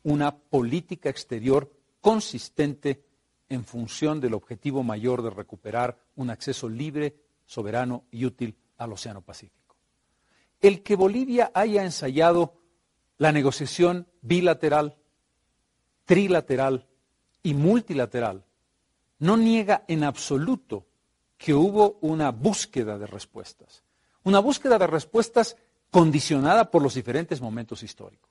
[0.04, 1.70] una política exterior
[2.00, 3.04] consistente
[3.48, 9.20] en función del objetivo mayor de recuperar un acceso libre, soberano y útil al Océano
[9.20, 9.76] Pacífico.
[10.60, 12.54] El que Bolivia haya ensayado
[13.18, 14.96] la negociación bilateral,
[16.04, 16.86] trilateral
[17.42, 18.44] y multilateral
[19.18, 20.86] no niega en absoluto
[21.38, 23.82] que hubo una búsqueda de respuestas,
[24.24, 25.56] una búsqueda de respuestas
[25.90, 28.30] condicionada por los diferentes momentos históricos.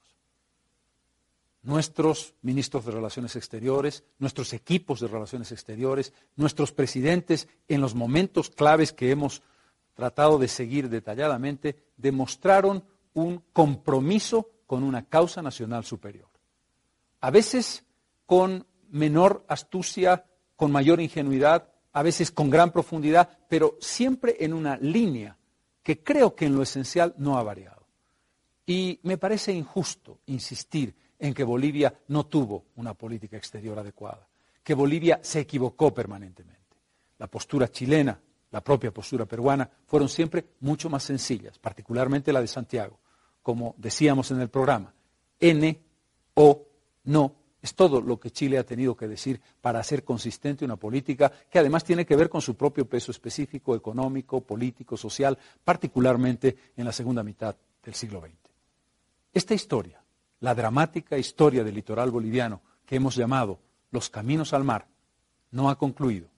[1.63, 8.51] Nuestros ministros de Relaciones Exteriores, nuestros equipos de Relaciones Exteriores, nuestros presidentes en los momentos
[8.51, 9.41] claves que hemos
[9.95, 12.83] tratado de seguir detalladamente, demostraron
[13.13, 16.29] un compromiso con una causa nacional superior.
[17.21, 17.83] A veces
[18.25, 20.25] con menor astucia,
[20.55, 25.37] con mayor ingenuidad, a veces con gran profundidad, pero siempre en una línea
[25.81, 27.87] que creo que en lo esencial no ha variado.
[28.65, 34.27] Y me parece injusto insistir en que Bolivia no tuvo una política exterior adecuada,
[34.63, 36.55] que Bolivia se equivocó permanentemente.
[37.17, 38.19] la postura chilena,
[38.51, 42.99] la propia postura peruana, fueron siempre mucho más sencillas, particularmente la de Santiago.
[43.45, 44.91] Como decíamos en el programa,
[45.39, 45.79] N,
[46.33, 46.65] O,
[47.03, 51.31] no, es todo lo que Chile ha tenido que decir para hacer consistente una política
[51.47, 56.85] que además tiene que ver con su propio peso específico, económico, político, social, particularmente en
[56.85, 58.33] la segunda mitad del siglo XX.
[59.31, 60.03] Esta historia,
[60.39, 63.59] la dramática historia del litoral boliviano que hemos llamado
[63.91, 64.87] Los Caminos al Mar,
[65.51, 66.29] no ha concluido.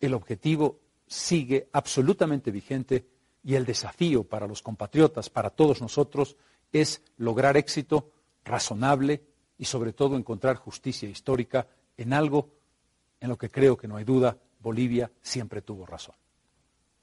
[0.00, 3.06] El objetivo sigue absolutamente vigente
[3.46, 6.36] y el desafío para los compatriotas, para todos nosotros,
[6.72, 8.10] es lograr éxito
[8.44, 9.22] razonable
[9.58, 11.66] y sobre todo encontrar justicia histórica
[11.96, 12.50] en algo
[13.20, 16.14] en lo que creo que no hay duda, Bolivia siempre tuvo razón.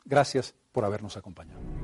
[0.05, 1.82] Gracias por habernos acompañado.